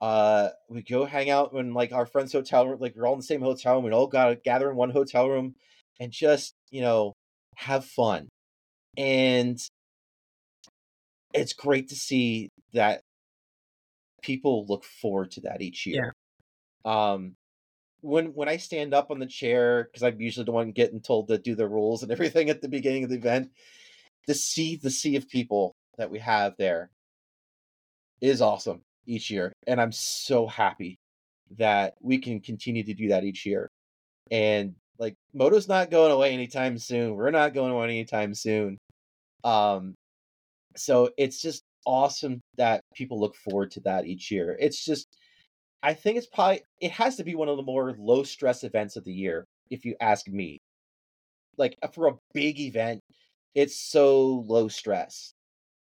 [0.00, 2.78] Uh, we go hang out in like our friend's hotel room.
[2.80, 3.84] Like we're all in the same hotel room.
[3.84, 5.54] We all got to gather in one hotel room
[6.00, 7.14] and just you know
[7.56, 8.28] have fun.
[8.96, 9.58] And
[11.32, 13.02] it's great to see that
[14.22, 16.14] people look forward to that each year.
[16.84, 17.12] Yeah.
[17.12, 17.36] Um,
[18.00, 21.28] when when I stand up on the chair because I'm usually the one getting told
[21.28, 23.50] to do the rules and everything at the beginning of the event,
[24.26, 26.90] to see the sea of people that we have there
[28.24, 30.96] is awesome each year, and I'm so happy
[31.58, 33.68] that we can continue to do that each year.
[34.30, 37.14] And like Moto's not going away anytime soon.
[37.14, 38.78] We're not going away anytime soon.
[39.42, 39.94] Um,
[40.76, 44.56] so it's just awesome that people look forward to that each year.
[44.58, 45.06] It's just,
[45.82, 48.96] I think it's probably it has to be one of the more low stress events
[48.96, 50.58] of the year, if you ask me.
[51.58, 53.00] Like uh, for a big event,
[53.54, 55.34] it's so low stress.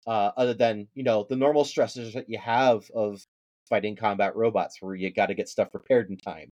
[0.05, 3.25] Uh, other than you know the normal stresses that you have of
[3.69, 6.51] fighting combat robots, where you got to get stuff repaired in time.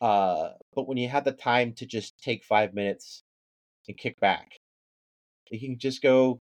[0.00, 3.24] Uh, but when you have the time to just take five minutes
[3.88, 4.52] and kick back,
[5.50, 6.40] you can just go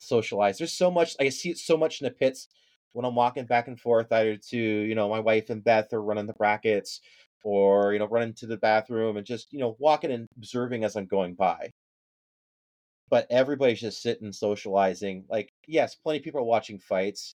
[0.00, 0.58] socialize.
[0.58, 2.48] There's so much I see it so much in the pits
[2.92, 6.02] when I'm walking back and forth either to, you know, my wife and Beth are
[6.02, 7.00] running the brackets
[7.42, 10.96] or, you know, running to the bathroom and just, you know, walking and observing as
[10.96, 11.70] I'm going by.
[13.10, 15.24] But everybody's just sitting socializing.
[15.28, 17.34] Like, yes, plenty of people are watching fights,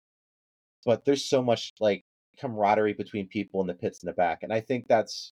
[0.86, 2.04] but there's so much like
[2.40, 4.44] camaraderie between people in the pits in the back.
[4.44, 5.34] And I think that's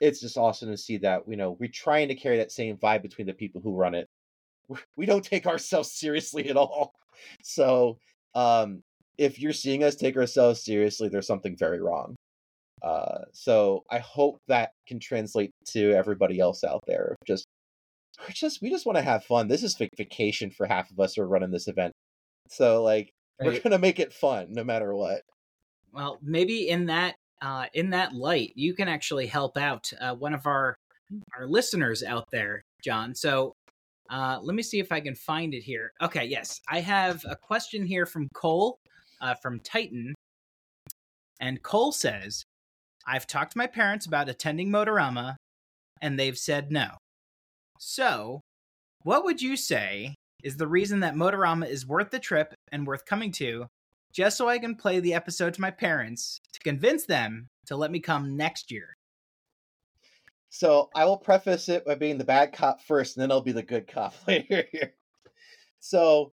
[0.00, 3.02] it's just awesome to see that, you know, we're trying to carry that same vibe
[3.02, 4.08] between the people who run it
[4.96, 6.94] we don't take ourselves seriously at all.
[7.42, 7.98] So,
[8.34, 8.82] um,
[9.18, 12.16] if you're seeing us take ourselves seriously, there's something very wrong.
[12.82, 17.14] Uh, so I hope that can translate to everybody else out there.
[17.26, 17.44] Just,
[18.26, 19.48] we just, we just want to have fun.
[19.48, 21.92] This is vacation for half of us who are running this event.
[22.48, 23.48] So, like, right.
[23.48, 25.22] we're gonna make it fun no matter what.
[25.92, 30.34] Well, maybe in that, uh, in that light, you can actually help out uh, one
[30.34, 30.76] of our
[31.36, 33.14] our listeners out there, Jon.
[33.14, 33.54] So
[34.10, 35.92] uh, let me see if I can find it here.
[36.02, 38.78] Okay, yes, I have a question here from Cole
[39.20, 40.14] uh, from Titan,
[41.40, 42.44] and Cole says,
[43.06, 45.36] "I've talked to my parents about attending Motorama,
[46.02, 46.96] and they've said no.
[47.82, 48.42] So,
[49.04, 50.14] what would you say
[50.44, 53.68] is the reason that Motorama is worth the trip and worth coming to,
[54.12, 57.90] just so I can play the episode to my parents to convince them to let
[57.90, 58.92] me come next year?"
[60.50, 63.52] So I will preface it by being the bad cop first, and then I'll be
[63.52, 64.66] the good cop later.
[65.80, 66.32] So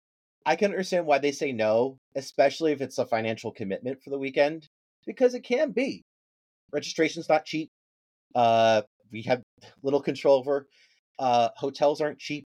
[0.45, 4.17] I can understand why they say no, especially if it's a financial commitment for the
[4.17, 4.69] weekend,
[5.05, 6.03] because it can be.
[6.71, 7.69] Registration's not cheap.
[8.33, 9.43] Uh, we have
[9.83, 10.67] little control over.
[11.19, 12.45] Uh, hotels aren't cheap.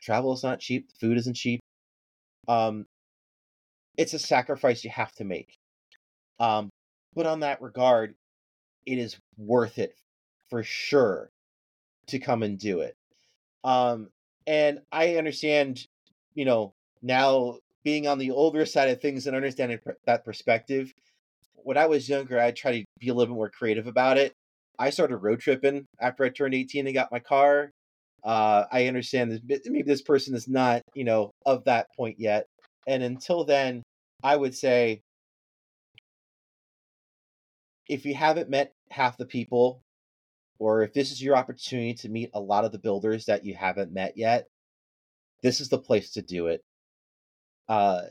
[0.00, 0.88] Travel is not cheap.
[1.00, 1.60] Food isn't cheap.
[2.48, 2.86] Um,
[3.96, 5.56] it's a sacrifice you have to make.
[6.40, 6.68] Um,
[7.14, 8.14] but on that regard,
[8.86, 9.94] it is worth it
[10.50, 11.30] for sure
[12.08, 12.96] to come and do it.
[13.62, 14.08] Um,
[14.46, 15.86] and I understand,
[16.34, 20.92] you know, now being on the older side of things and understanding that perspective.
[21.54, 24.34] When I was younger, I tried to be a little bit more creative about it.
[24.78, 27.70] I started road tripping after I turned 18 and got my car.
[28.22, 32.46] Uh, I understand that maybe this person is not, you know, of that point yet.
[32.86, 33.82] And until then,
[34.22, 35.02] I would say
[37.88, 39.82] if you haven't met half the people
[40.58, 43.54] or if this is your opportunity to meet a lot of the builders that you
[43.54, 44.46] haven't met yet,
[45.42, 46.62] this is the place to do it.
[47.68, 48.02] Uh,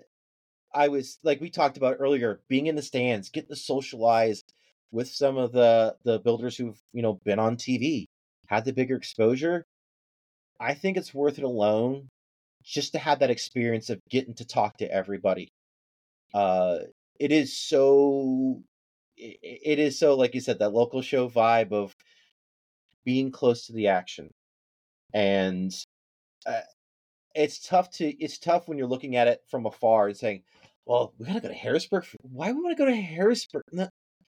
[0.74, 4.44] I was like we talked about earlier, being in the stands, getting to socialize
[4.92, 8.06] with some of the the builders who've you know been on TV,
[8.48, 9.66] had the bigger exposure.
[10.60, 12.10] I think it's worth it alone,
[12.64, 15.50] just to have that experience of getting to talk to everybody.
[16.34, 16.80] Uh,
[17.20, 18.62] it is so,
[19.18, 21.94] it, it is so like you said that local show vibe of
[23.06, 24.30] being close to the action.
[25.14, 25.74] And
[26.46, 26.62] uh,
[27.36, 30.44] it's tough to it's tough when you're looking at it from afar and saying,
[30.86, 32.06] "Well, we gotta go to Harrisburg.
[32.22, 33.64] Why we want to go to Harrisburg?"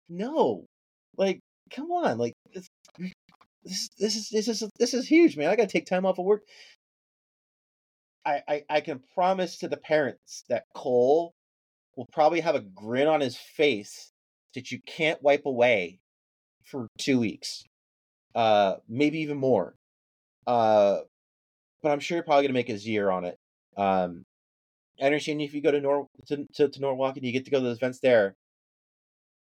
[0.09, 0.65] No,
[1.17, 1.39] like,
[1.73, 2.67] come on, like this,
[3.63, 5.49] this, is this is this is huge, man.
[5.49, 6.43] I gotta take time off of work.
[8.25, 11.33] I, I I can promise to the parents that Cole
[11.95, 14.11] will probably have a grin on his face
[14.55, 15.99] that you can't wipe away
[16.63, 17.63] for two weeks
[18.37, 19.73] uh, maybe even more.
[20.45, 20.99] Uh,
[21.81, 23.37] but I'm sure you're probably gonna make a year on it.
[23.75, 24.23] Um,
[25.01, 27.51] I understand if you go to Nor to, to, to Norwalk and you get to
[27.51, 28.35] go to those events there.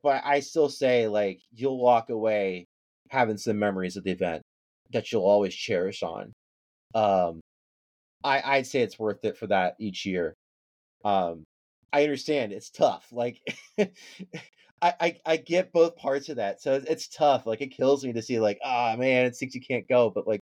[0.03, 2.67] But I still say like you'll walk away
[3.11, 4.43] having some memories of the event
[4.93, 6.33] that you'll always cherish on.
[6.95, 7.41] Um,
[8.25, 10.35] I I'd say it's worth it for that each year.
[11.05, 11.45] Um,
[11.93, 13.07] I understand it's tough.
[13.13, 13.41] Like,
[13.79, 13.89] I,
[14.83, 17.47] I I get both parts of that, so it's tough.
[17.47, 20.11] Like, it kills me to see like, ah, oh, man, it stinks you can't go,
[20.11, 20.41] but like,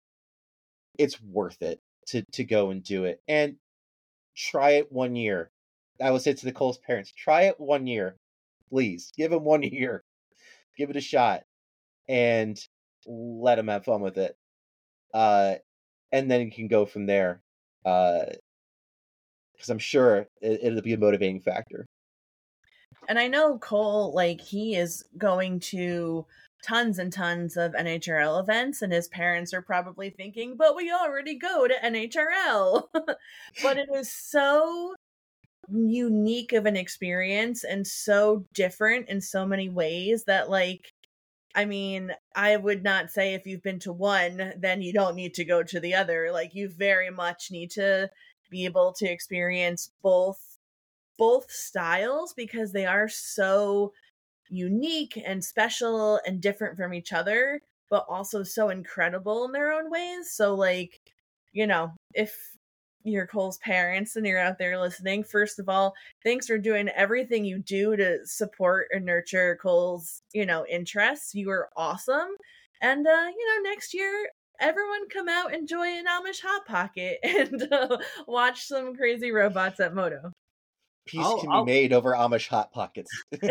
[0.99, 3.57] it's worth it to to go and do it and
[4.37, 5.51] try it one year.
[6.03, 8.17] I would say to the Cole's parents, try it one year,
[8.71, 9.13] please.
[9.17, 10.05] Give him one year,
[10.77, 11.43] give it a shot,
[12.09, 12.59] and
[13.07, 14.37] let him have fun with it.
[15.13, 15.55] Uh,
[16.13, 17.43] and then you can go from there.
[17.85, 18.25] Uh,
[19.61, 21.87] because I'm sure it, it'll be a motivating factor.
[23.09, 26.27] And I know Cole, like he is going to
[26.63, 31.35] tons and tons of NHRL events, and his parents are probably thinking, "But we already
[31.37, 32.85] go to NHRL."
[33.63, 34.95] but it is so
[35.73, 40.93] unique of an experience and so different in so many ways that like
[41.55, 45.35] I mean, I would not say if you've been to one, then you don't need
[45.35, 46.31] to go to the other.
[46.33, 48.09] Like you very much need to
[48.51, 50.39] be able to experience both
[51.19, 53.93] both styles because they are so
[54.49, 57.61] unique and special and different from each other,
[57.91, 60.33] but also so incredible in their own ways.
[60.33, 61.01] So like,
[61.53, 62.35] you know, if
[63.05, 67.45] you're Cole's parents and you're out there listening, first of all, thanks for doing everything
[67.45, 71.35] you do to support and nurture Cole's, you know, interests.
[71.35, 72.29] You are awesome.
[72.83, 74.29] And uh, you know, next year
[74.61, 79.81] everyone come out and enjoy an Amish hot pocket and uh, watch some crazy robots
[79.81, 80.33] at Moto.
[81.07, 81.65] Peace I'll, can I'll...
[81.65, 83.11] be made over Amish hot pockets.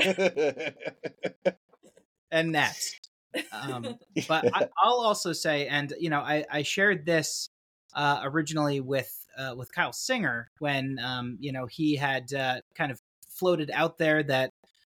[2.32, 3.10] and next.
[3.52, 3.97] Um,
[4.28, 7.50] but I, will also say, and you know, I, I shared this
[7.93, 12.92] uh, originally with uh, with Kyle Singer when um, you know he had uh, kind
[12.92, 14.52] of floated out there that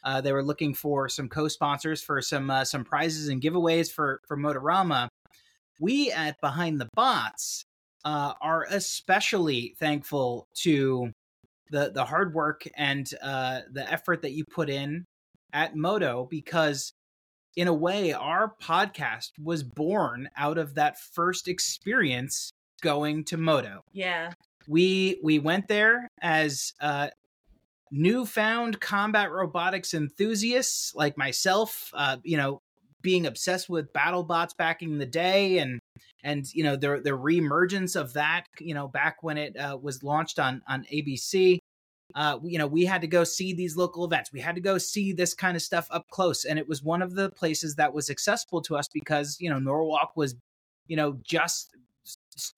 [0.03, 4.19] uh, they were looking for some co-sponsors for some uh, some prizes and giveaways for
[4.27, 5.07] for Motorama.
[5.79, 7.63] We at Behind the Bots
[8.03, 11.11] uh, are especially thankful to
[11.69, 15.05] the the hard work and uh, the effort that you put in
[15.53, 16.93] at Moto because
[17.55, 23.83] in a way our podcast was born out of that first experience going to Moto.
[23.93, 24.31] Yeah.
[24.67, 27.09] We we went there as uh
[27.91, 32.61] newfound combat robotics enthusiasts like myself, uh, you know,
[33.01, 35.79] being obsessed with BattleBots back in the day and
[36.23, 40.03] and you know the the reemergence of that, you know, back when it uh, was
[40.03, 41.57] launched on on ABC.
[42.13, 44.33] Uh, you know, we had to go see these local events.
[44.33, 47.01] We had to go see this kind of stuff up close, and it was one
[47.01, 50.35] of the places that was accessible to us because you know Norwalk was,
[50.87, 51.75] you know, just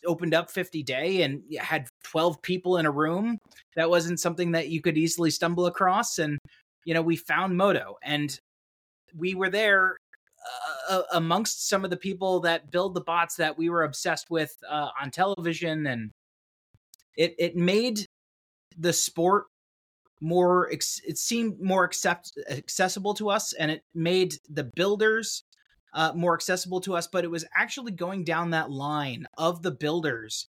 [0.06, 3.38] opened up 50 day and had 12 people in a room
[3.76, 6.38] that wasn't something that you could easily stumble across and
[6.86, 8.40] you know we found moto and
[9.16, 9.98] we were there
[10.90, 14.54] uh, amongst some of the people that build the bots that we were obsessed with
[14.70, 16.12] uh, on television and
[17.18, 18.06] it it made
[18.78, 19.46] the sport
[20.22, 20.84] more it
[21.18, 25.44] seemed more accept, accessible to us and it made the builders
[25.94, 29.72] uh, more accessible to us, but it was actually going down that line of the
[29.72, 30.48] builders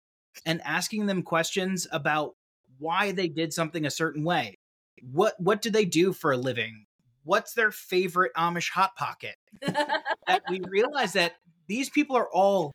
[0.46, 2.34] and asking them questions about
[2.78, 4.56] why they did something a certain way.
[5.02, 6.86] What what do they do for a living?
[7.24, 9.36] What's their favorite Amish hot pocket?
[9.60, 11.34] that we realize that
[11.66, 12.72] these people are all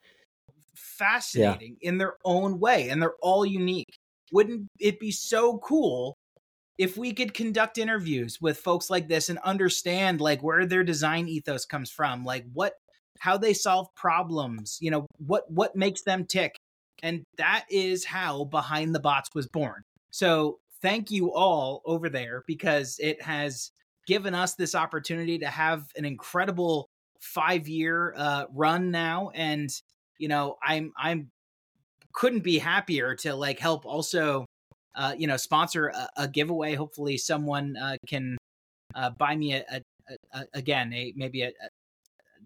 [0.76, 1.90] fascinating yeah.
[1.90, 3.98] in their own way and they're all unique.
[4.32, 6.18] Wouldn't it be so cool
[6.78, 11.28] if we could conduct interviews with folks like this and understand like where their design
[11.28, 12.74] ethos comes from like what
[13.20, 16.56] how they solve problems you know what what makes them tick.
[17.04, 19.84] And that is how behind the bots was born.
[20.10, 23.72] So thank you all over there because it has
[24.08, 26.90] given us this opportunity to have an incredible
[27.20, 29.30] five year uh, run now.
[29.36, 29.70] And
[30.18, 31.30] you know i'm i'm
[32.14, 34.46] couldn't be happier to like help also
[34.98, 36.74] uh, you know, sponsor a, a giveaway.
[36.74, 38.36] Hopefully, someone uh, can
[38.96, 39.82] uh, buy me a, a,
[40.34, 41.70] a, again a maybe a, a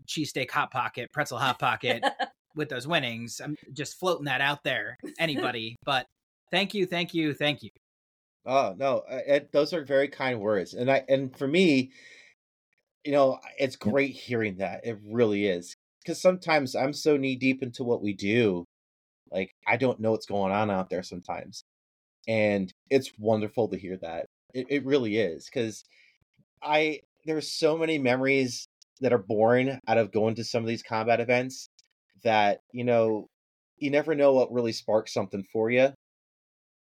[0.06, 2.03] cheesesteak hot pocket, pretzel hot pocket
[2.56, 3.41] with those winnings.
[3.44, 4.98] I'm just floating that out there.
[5.18, 6.06] Anybody, but
[6.52, 7.69] thank you, thank you, thank you.
[8.45, 11.91] Oh no, it, those are very kind words, and I and for me,
[13.06, 14.86] you know, it's great hearing that.
[14.86, 15.73] It really is
[16.03, 18.65] because sometimes I'm so knee deep into what we do,
[19.32, 21.64] like I don't know what's going on out there sometimes
[22.27, 24.26] and it's wonderful to hear that.
[24.53, 25.84] It, it really is because
[26.61, 28.65] I there's so many memories
[29.02, 31.68] that are born out of going to some of these combat events
[32.23, 33.27] that you know
[33.77, 35.89] you never know what really sparks something for you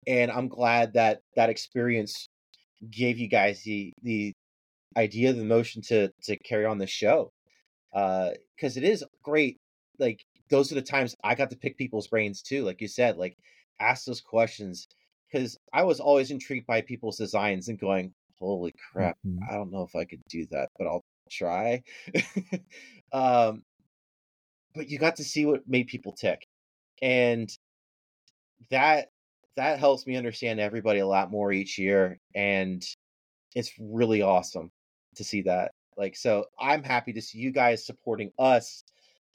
[0.07, 2.27] and i'm glad that that experience
[2.91, 4.33] gave you guys the the
[4.97, 7.31] idea, the motion to to carry on the show,
[7.93, 9.57] uh because it is great.
[9.99, 12.63] Like those are the times I got to pick people's brains too.
[12.63, 13.37] Like you said, like
[13.79, 14.87] ask those questions
[15.31, 19.17] because I was always intrigued by people's designs and going, "Holy crap!
[19.25, 19.39] Mhm.
[19.49, 21.83] I don't know if I could do that, but I'll try."
[23.13, 23.63] um,
[24.73, 26.47] but you got to see what made people tick,
[27.01, 27.49] and
[28.69, 29.09] that
[29.55, 32.83] that helps me understand everybody a lot more each year, and
[33.55, 34.71] it's really awesome
[35.15, 35.73] to see that.
[35.97, 38.83] Like, so I'm happy to see you guys supporting us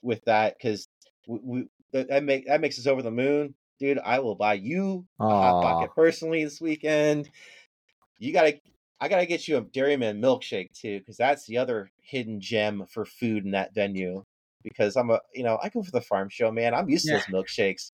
[0.02, 0.88] with that because
[1.28, 3.98] we, we that make that makes us over the moon, dude.
[3.98, 7.28] I will buy you a hot pocket personally this weekend.
[8.18, 8.60] You gotta,
[9.00, 13.04] I gotta get you a Dairyman milkshake too, because that's the other hidden gem for
[13.04, 14.24] food in that venue.
[14.62, 16.74] Because I'm a, you know, I go for the farm show, man.
[16.74, 17.20] I'm used Yeah.
[17.20, 17.90] to those milkshakes.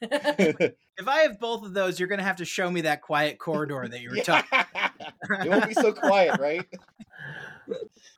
[0.98, 3.86] If I have both of those, you're gonna have to show me that quiet corridor
[3.86, 4.48] that you were talking.
[5.44, 6.66] it won't be so quiet, right?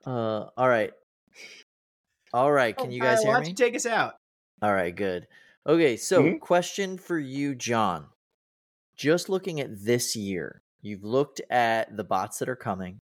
[0.07, 0.93] Uh, all right.
[2.33, 2.77] All right.
[2.77, 3.51] Can you guys Uh, hear why don't me?
[3.51, 4.15] you take us out?
[4.63, 5.27] All right, good.
[5.67, 6.41] Okay, so Mhm.
[6.41, 8.09] question for you, Jon.
[8.97, 12.99] Just looking at this year, you've looked at the bots that are coming.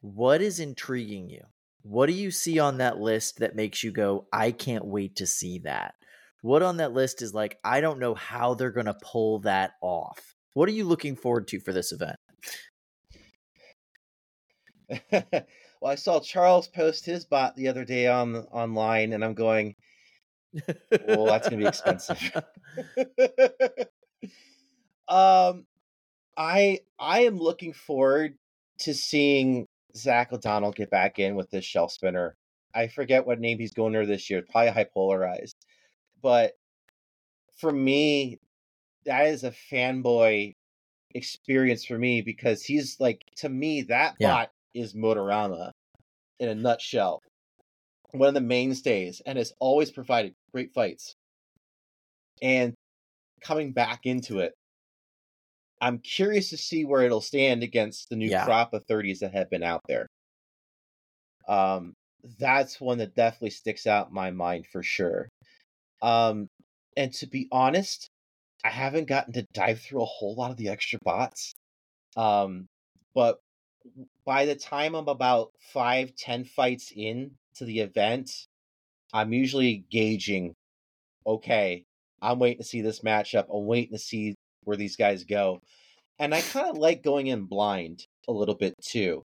[0.00, 1.44] What is intriguing you?
[1.82, 5.26] What do you see on that list that makes you go, I can't wait to
[5.26, 5.94] see that?
[6.42, 9.72] What on that list is like, I don't know how they're going to pull that
[9.80, 10.34] off?
[10.54, 12.16] What are you looking forward to for this event?
[15.12, 19.74] well, I saw Charles post his bot the other day on online, and I'm going,
[21.06, 22.32] well, that's gonna be expensive.
[25.08, 25.66] um,
[26.36, 28.34] I I am looking forward
[28.80, 29.66] to seeing
[29.96, 32.34] Zach O'Donnell get back in with this shell spinner.
[32.74, 34.42] I forget what name he's going under this year.
[34.50, 35.56] Probably high polarized,
[36.22, 36.52] but
[37.56, 38.38] for me,
[39.04, 40.54] that is a fanboy
[41.14, 44.32] experience for me because he's like to me that Yeah.
[44.32, 45.72] bot is Motorama
[46.38, 47.20] in a nutshell.
[48.12, 51.14] One of the mainstays and has always provided great fights.
[52.42, 52.74] And
[53.42, 54.54] coming back into it,
[55.80, 58.44] I'm curious to see where it'll stand against the new Yeah.
[58.44, 60.06] crop of 30s that have been out there.
[61.46, 61.94] Um,
[62.38, 65.28] that's one that definitely sticks out in my mind for sure.
[66.02, 66.48] Um,
[66.96, 68.08] and to be honest,
[68.64, 71.54] I haven't gotten to dive through a whole lot of the extra bots.
[72.16, 72.66] Um,
[73.14, 73.40] but
[74.24, 78.30] by the time I'm about five, ten fights in to the event,
[79.12, 80.54] I'm usually gauging,
[81.26, 81.84] okay,
[82.20, 83.46] I'm waiting to see this matchup.
[83.52, 85.60] I'm waiting to see where these guys go.
[86.18, 89.22] And I kind of like going in blind a little bit too.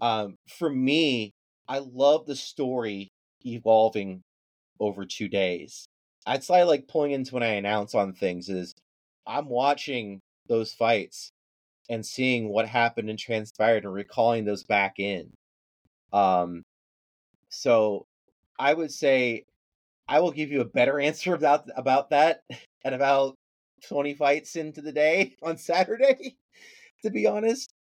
[0.00, 1.32] Um, for me,
[1.68, 3.08] I love the story
[3.46, 4.22] evolving
[4.80, 5.86] over two days.
[6.26, 8.74] That's why I like pulling into when I announce on things is
[9.26, 11.30] I'm watching those fights
[11.88, 15.30] and seeing what happened and transpired and recalling those back in.
[16.12, 16.62] Um
[17.54, 18.06] so
[18.58, 19.44] I would say
[20.08, 22.42] I will give you a better answer about about that
[22.84, 23.36] at about
[23.88, 26.36] 20 fights into the day on Saturday,
[27.02, 27.72] to be honest.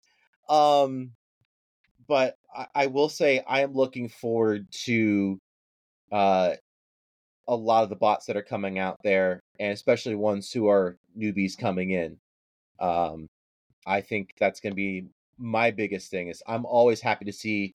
[0.49, 1.13] Um
[2.09, 5.39] but I, I will say I am looking forward to
[6.11, 6.55] uh
[7.49, 10.97] a lot of the bots that are coming out there, and especially ones who are
[11.19, 12.17] newbies coming in.
[12.81, 13.27] Um,
[13.87, 15.07] I think that's going to be
[15.39, 16.29] my biggest thing.
[16.29, 17.75] Is I'm always happy to see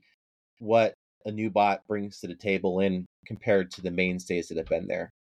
[0.59, 0.93] what
[1.27, 4.87] a new bot brings to the table in compared to the mainstays that have been
[4.87, 5.11] there.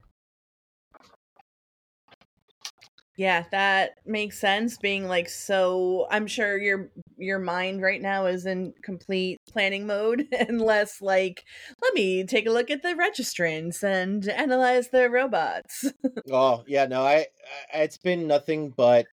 [3.16, 4.76] Yeah, that makes sense.
[4.76, 10.28] Being like so, I'm sure your your mind right now is in complete planning mode,
[10.48, 11.44] unless like,
[11.82, 15.92] let me take a look at the registrants and analyze the robots.
[16.30, 17.26] Oh yeah, no, I,
[17.72, 19.06] I it's been nothing but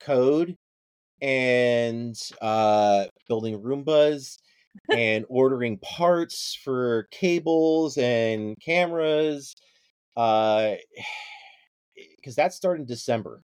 [0.00, 0.56] code
[1.20, 4.38] and uh building Roombas
[4.94, 9.54] and ordering parts for cables and cameras.
[10.16, 10.74] Uh
[12.16, 13.42] because that started in December.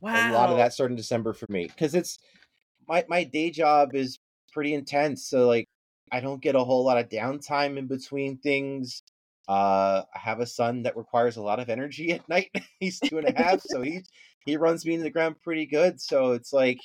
[0.00, 2.18] Wow, A lot of that started in December for me because it's
[2.88, 4.18] my my day job is
[4.52, 5.66] pretty intense, so like
[6.12, 9.02] I don't get a whole lot of downtime in between things.
[9.48, 12.50] Uh, I have a son that requires a lot of energy at night.
[12.80, 14.02] He's two and a half, so he
[14.46, 16.00] he runs me into the ground pretty good.
[16.00, 16.78] So it's like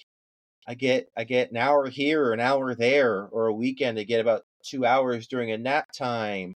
[0.67, 4.03] I get I get an hour here or an hour there, or a weekend I
[4.03, 6.55] get about two hours during a nap time.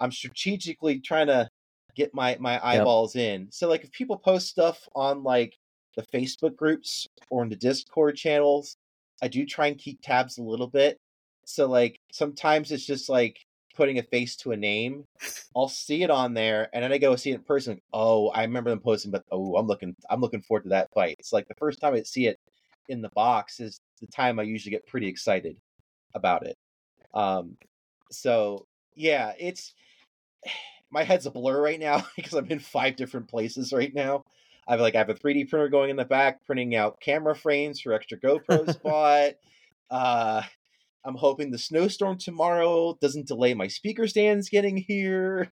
[0.00, 1.48] I'm strategically trying to
[1.94, 3.48] get my my eyeballs in.
[3.50, 5.56] So like if people post stuff on like
[5.96, 8.76] the Facebook groups or in the Discord channels,
[9.22, 10.98] I do try and keep tabs a little bit.
[11.46, 13.38] So like sometimes it's just like
[13.74, 15.04] putting a face to a name.
[15.56, 17.80] I'll see it on there and then I go see it in person.
[17.92, 21.16] Oh, I remember them posting, but oh, I'm looking I'm looking forward to that fight.
[21.18, 22.38] It's like the first time I see it
[22.90, 25.56] in the box is the time I usually get pretty excited.
[26.14, 26.56] about it.
[27.14, 27.56] Um,
[28.10, 29.74] so yeah, it's
[30.90, 34.24] my head's a blur right now because I'm in five different places right now.
[34.68, 37.80] I've like I have a 3D printer going in the back, printing out camera frames
[37.80, 39.32] for extra GoPro spot.
[39.90, 40.42] Uh,
[41.04, 45.50] I'm hoping the snowstorm tomorrow doesn't delay my speaker stands getting here.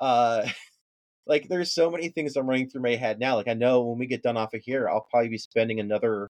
[0.00, 0.46] Uh,
[1.26, 3.36] like there's so many things I'm running through my head now.
[3.36, 6.28] Like I know when we get done off of here, I'll probably be spending another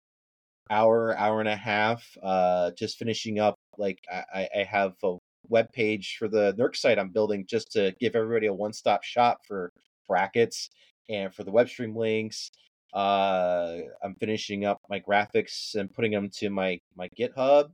[0.69, 3.55] hour, hour and a half, uh, just finishing up.
[3.77, 5.17] Like I, I have a
[5.47, 9.03] web page for the NERC site I'm building just to give everybody a one stop
[9.03, 9.71] shop for
[10.07, 10.69] brackets
[11.09, 12.51] and for the web stream links.
[12.93, 17.71] Uh, I'm finishing up my graphics and putting them to my my GitHub.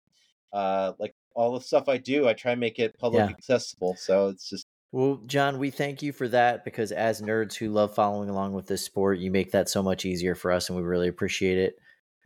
[0.54, 3.34] Uh, like all the stuff I do, I try and make it public Yeah.
[3.36, 3.96] accessible.
[3.98, 7.94] So it's just Well, Jon, we thank you for that because as nerds who love
[7.96, 10.84] following along with this sport, you make that so much easier for us and we
[10.84, 11.76] really appreciate it.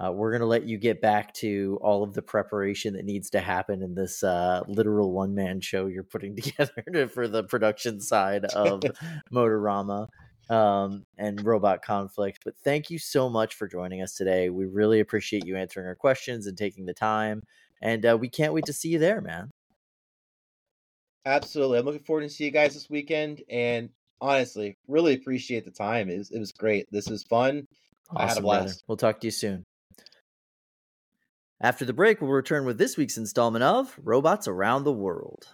[0.01, 3.29] Uh, we're going to let you get back to all of the preparation that needs
[3.29, 7.43] to happen in this uh, literal one man show you're putting together to, for the
[7.43, 8.81] production side of
[9.33, 10.07] Motorama
[10.49, 12.39] um, and Robot Conflict.
[12.45, 14.49] But thank you so much for joining us today.
[14.49, 17.43] We really appreciate you answering our questions and taking the time.
[17.81, 19.51] And uh, we can't wait to see you there, man.
[21.25, 21.77] Absolutely.
[21.77, 23.43] I'm looking forward to see you guys this weekend.
[23.49, 23.89] And
[24.21, 26.09] honestly, really appreciate the time.
[26.09, 26.87] It was, it was great.
[26.89, 27.67] This was fun.
[28.15, 28.73] I had a Awesome, brother.
[28.87, 29.65] We'll talk to you soon.
[31.61, 35.49] After the break, we'll return with this week's installment of Robots Around the World.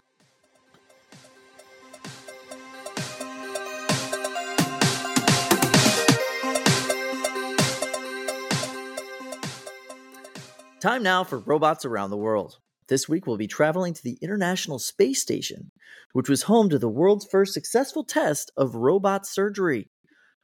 [10.79, 12.59] Time now for Robots Around the World.
[12.87, 15.71] This week, we'll be traveling to the International Space Station,
[16.13, 19.89] which was home to the world's first successful test of robot surgery.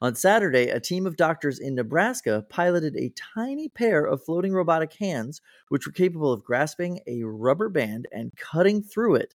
[0.01, 4.93] On Saturday, a team of doctors in Nebraska piloted a tiny pair of floating robotic
[4.93, 9.35] hands, which were capable of grasping a rubber band and cutting through it.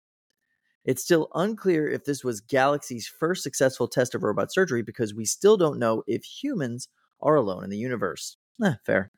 [0.85, 5.25] It's still unclear if this was Galaxy's first successful test of robot surgery because we
[5.25, 6.87] still don't know if humans
[7.21, 8.37] are alone in the universe.
[8.63, 9.11] Eh, fair.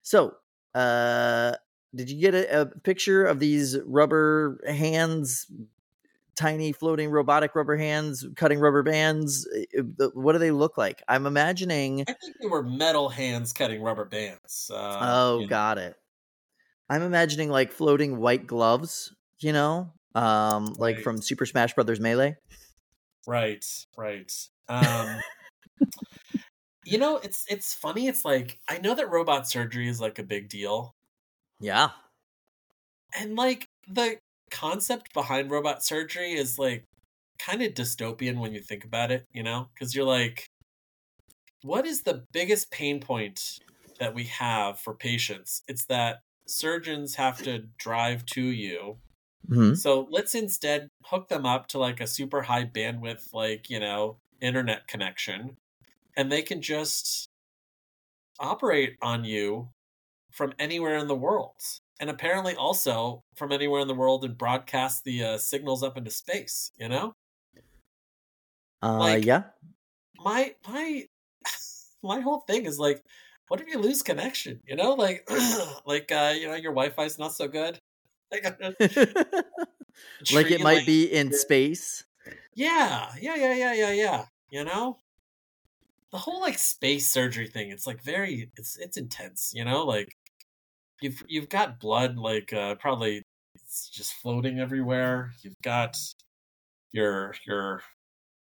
[0.00, 0.34] So,
[0.74, 1.52] uh,
[1.94, 5.46] did you get a, a picture of these rubber hands
[6.42, 9.46] tiny floating robotic rubber hands cutting rubber bands
[9.78, 13.52] Uh, uh, what do they look like i'm imagining I think they were metal hands
[13.52, 14.70] cutting rubber bands.
[14.74, 15.48] Uh, oh you know.
[15.48, 15.96] got it
[16.90, 21.04] i'm imagining like floating white gloves you know um like Right.
[21.04, 22.36] from super smash brothers melee
[23.26, 23.64] Right,
[23.96, 24.32] right.
[24.68, 25.20] Um,
[26.84, 28.08] you know, it's it's funny.
[28.08, 30.94] It's like I know that robot surgery is like a big deal,
[31.60, 31.90] yeah
[33.18, 34.18] and like the
[34.52, 36.86] concept behind robot surgery is like
[37.40, 39.26] kind of dystopian when you think about it.
[39.32, 40.46] You know, because you're like,
[41.62, 43.60] what is the biggest pain point
[43.98, 45.62] that we have for patients?
[45.68, 49.00] It's that surgeons have to drive to you
[49.48, 49.74] Mhm.
[49.74, 54.20] So let's instead hook them up to like a super high bandwidth, like, you know,
[54.40, 55.58] internet connection,
[56.16, 57.28] and they can just
[58.38, 59.72] operate on you
[60.32, 61.56] from anywhere in the world.
[62.02, 66.10] And apparently also from anywhere in the world and broadcast the uh, signals up into
[66.10, 67.14] space, you know?
[68.82, 69.44] uh Like- yeah
[70.18, 71.06] My, my,
[72.02, 73.04] my whole thing is like,
[73.46, 74.58] what if you lose connection?
[74.66, 75.30] You know, like,
[75.86, 77.78] like, uh, you know, your Wi-Fi's not so good.
[78.32, 78.44] Like,
[80.32, 82.02] like it might be in space
[82.54, 84.24] Yeah, yeah, yeah, yeah, yeah, yeah.
[84.50, 84.96] You know,
[86.10, 87.70] the whole like space surgery thing.
[87.70, 89.52] It's like very, it's it's intense.
[89.54, 90.16] You know, like
[91.02, 93.22] you've you've got blood like uh, probably
[93.54, 95.32] it's just floating everywhere.
[95.42, 95.96] You've got
[96.92, 97.82] your your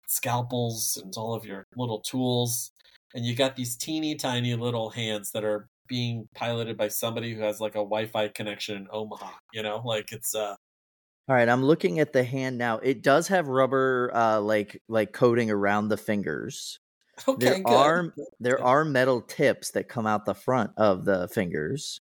[0.06, 2.72] scalpels and all of your little tools,
[3.14, 7.40] and you got these teeny tiny little hands that are being piloted by somebody who
[7.40, 9.30] has like a Wi-Fi connection in Omaha.
[9.52, 10.55] You know, like it's uh
[11.28, 15.12] all right i'm looking at the hand now it does have rubber uh like like
[15.12, 16.80] coating around the fingers
[17.28, 17.47] okay.
[17.47, 17.74] there good.
[17.74, 22.01] are there are metal tips that come out the front of the fingers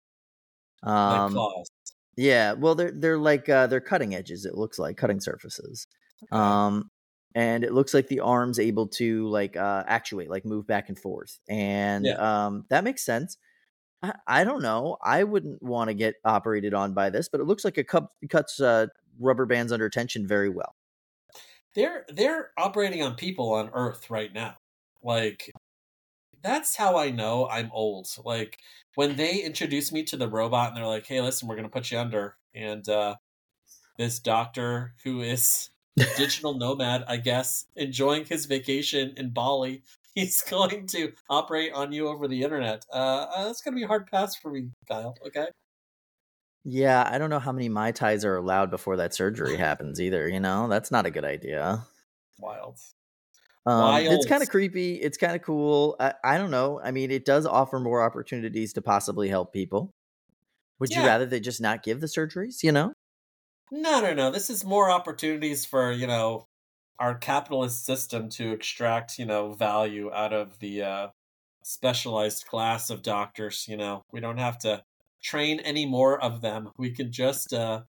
[0.87, 1.71] um claws.
[2.17, 5.87] yeah well they're they're like uh they're cutting edges it looks like cutting surfaces.
[6.33, 6.41] Okay.
[6.41, 6.91] um
[7.35, 10.99] and it looks like the arms able to like uh actuate like move back and
[10.99, 13.37] forth and um that makes sense.
[14.03, 17.45] I, I don't know i wouldn't want to get operated on by this but it
[17.45, 18.87] looks like it cut, cuts uh
[19.19, 20.75] rubber bands under tension very well.
[21.75, 24.57] They're they're operating on people on earth right now.
[25.03, 25.51] Like
[26.47, 28.59] that's how i know i'm old like
[28.95, 31.73] when they introduce me to the robot and they're like hey listen we're going to
[31.73, 33.15] put you under and uh
[33.99, 35.71] this doctor who is
[36.17, 39.83] digital nomad i guess enjoying his vacation in bali
[40.15, 43.85] he's going to operate on you over the internet uh, uh that's going to be
[43.85, 45.47] a hard pass for me kyle okay
[46.69, 50.27] Yeah, I don't know how many Mai Tais are allowed before that surgery happens either,
[50.27, 50.67] you know?
[50.67, 51.87] That's not a good idea.
[52.41, 52.81] Wild.
[53.67, 54.95] Um, it's kind of creepy.
[54.95, 55.97] It's kind of cool.
[55.99, 56.81] I, I don't know.
[56.83, 59.91] I mean, it does offer more opportunities to possibly help people.
[60.79, 62.93] Would you rather they just not give the surgeries, you know?
[63.73, 64.31] No, no, no.
[64.31, 66.47] This is more opportunities for, you know,
[66.99, 71.09] our capitalist system to extract, you know, value out of the uh,
[71.65, 73.67] specialized class of doctors.
[73.69, 74.85] You know, we don't have to
[75.23, 76.71] train any more of them.
[76.77, 77.83] We can just uh,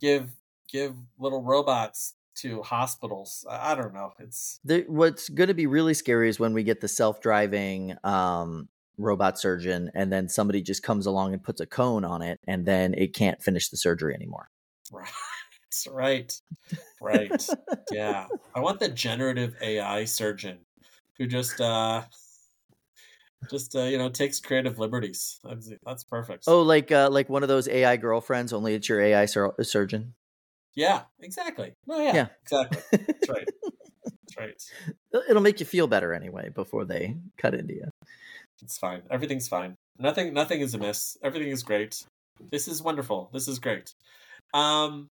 [0.00, 0.30] give
[0.68, 3.44] give little robots to hospitals.
[3.48, 4.12] I, don't know.
[4.18, 8.68] It's The, what's going to be really scary is when we get the self-driving um,
[8.98, 12.66] robot surgeon, and then somebody just comes along and puts a cone on it, and
[12.66, 14.50] then it can't finish the surgery anymore.
[14.92, 15.10] right,
[15.90, 16.40] right,
[17.00, 17.48] right.
[17.90, 20.58] yeah, I want the generative AI surgeon
[21.18, 22.02] who just uh,
[23.50, 25.40] just uh, you know takes creative liberties.
[25.44, 26.44] That's, that's perfect.
[26.46, 30.14] Oh, like uh, like one of those AI girlfriends, only it's your AI sur- surgeon.
[30.74, 31.72] Yeah, exactly.
[31.86, 32.26] No, yeah, Yeah.
[32.42, 32.82] exactly.
[33.06, 33.48] That's right.
[34.04, 35.22] That's right.
[35.28, 37.90] It'll make you feel better anyway before they cut into you.
[38.62, 39.02] It's fine.
[39.10, 39.76] Everything's fine.
[39.98, 41.16] Nothing nothing is amiss.
[41.22, 42.04] Everything is great.
[42.50, 43.30] This is wonderful.
[43.32, 43.94] This is great.
[44.52, 45.08] Um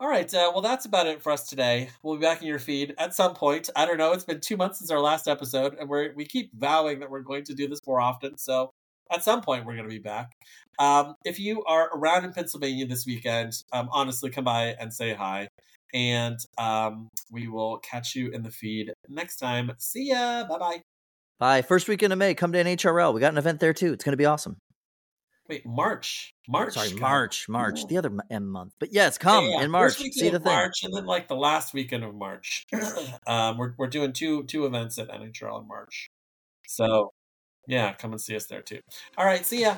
[0.00, 1.88] all right, uh, well that's about it for us today.
[2.02, 3.68] We'll be back in your feed at some point.
[3.74, 4.12] I don't know.
[4.12, 7.22] It's been two months since our last episode, and we're we keep vowing that we're
[7.22, 8.36] going to do this more often.
[8.38, 8.70] So
[9.10, 10.32] at some point we're going to be back.
[10.78, 15.14] Um, if you are around in Pennsylvania this weekend, um, honestly, come by and say
[15.14, 15.48] hi,
[15.92, 19.72] and um, we will catch you in the feed next time.
[19.78, 20.44] See ya.
[20.48, 20.82] Bye bye.
[21.38, 21.62] Bye.
[21.62, 23.14] First weekend of May, come to NHRL.
[23.14, 23.92] We got an event there too.
[23.92, 24.56] It's going to be awesome.
[25.48, 26.34] Wait, March.
[26.46, 26.74] March.
[26.74, 27.00] Sorry, God.
[27.00, 28.74] March, March, the other M month.
[28.78, 29.64] But yes, come Yeah, yeah.
[29.64, 29.94] in March.
[29.94, 30.52] See the of thing.
[30.52, 32.66] March, and then like the last weekend of March.
[33.26, 36.10] um, we're we're doing two two events at NHL in March.
[36.66, 37.12] So
[37.68, 38.80] yeah, come and see us there too.
[39.16, 39.76] All right, see ya.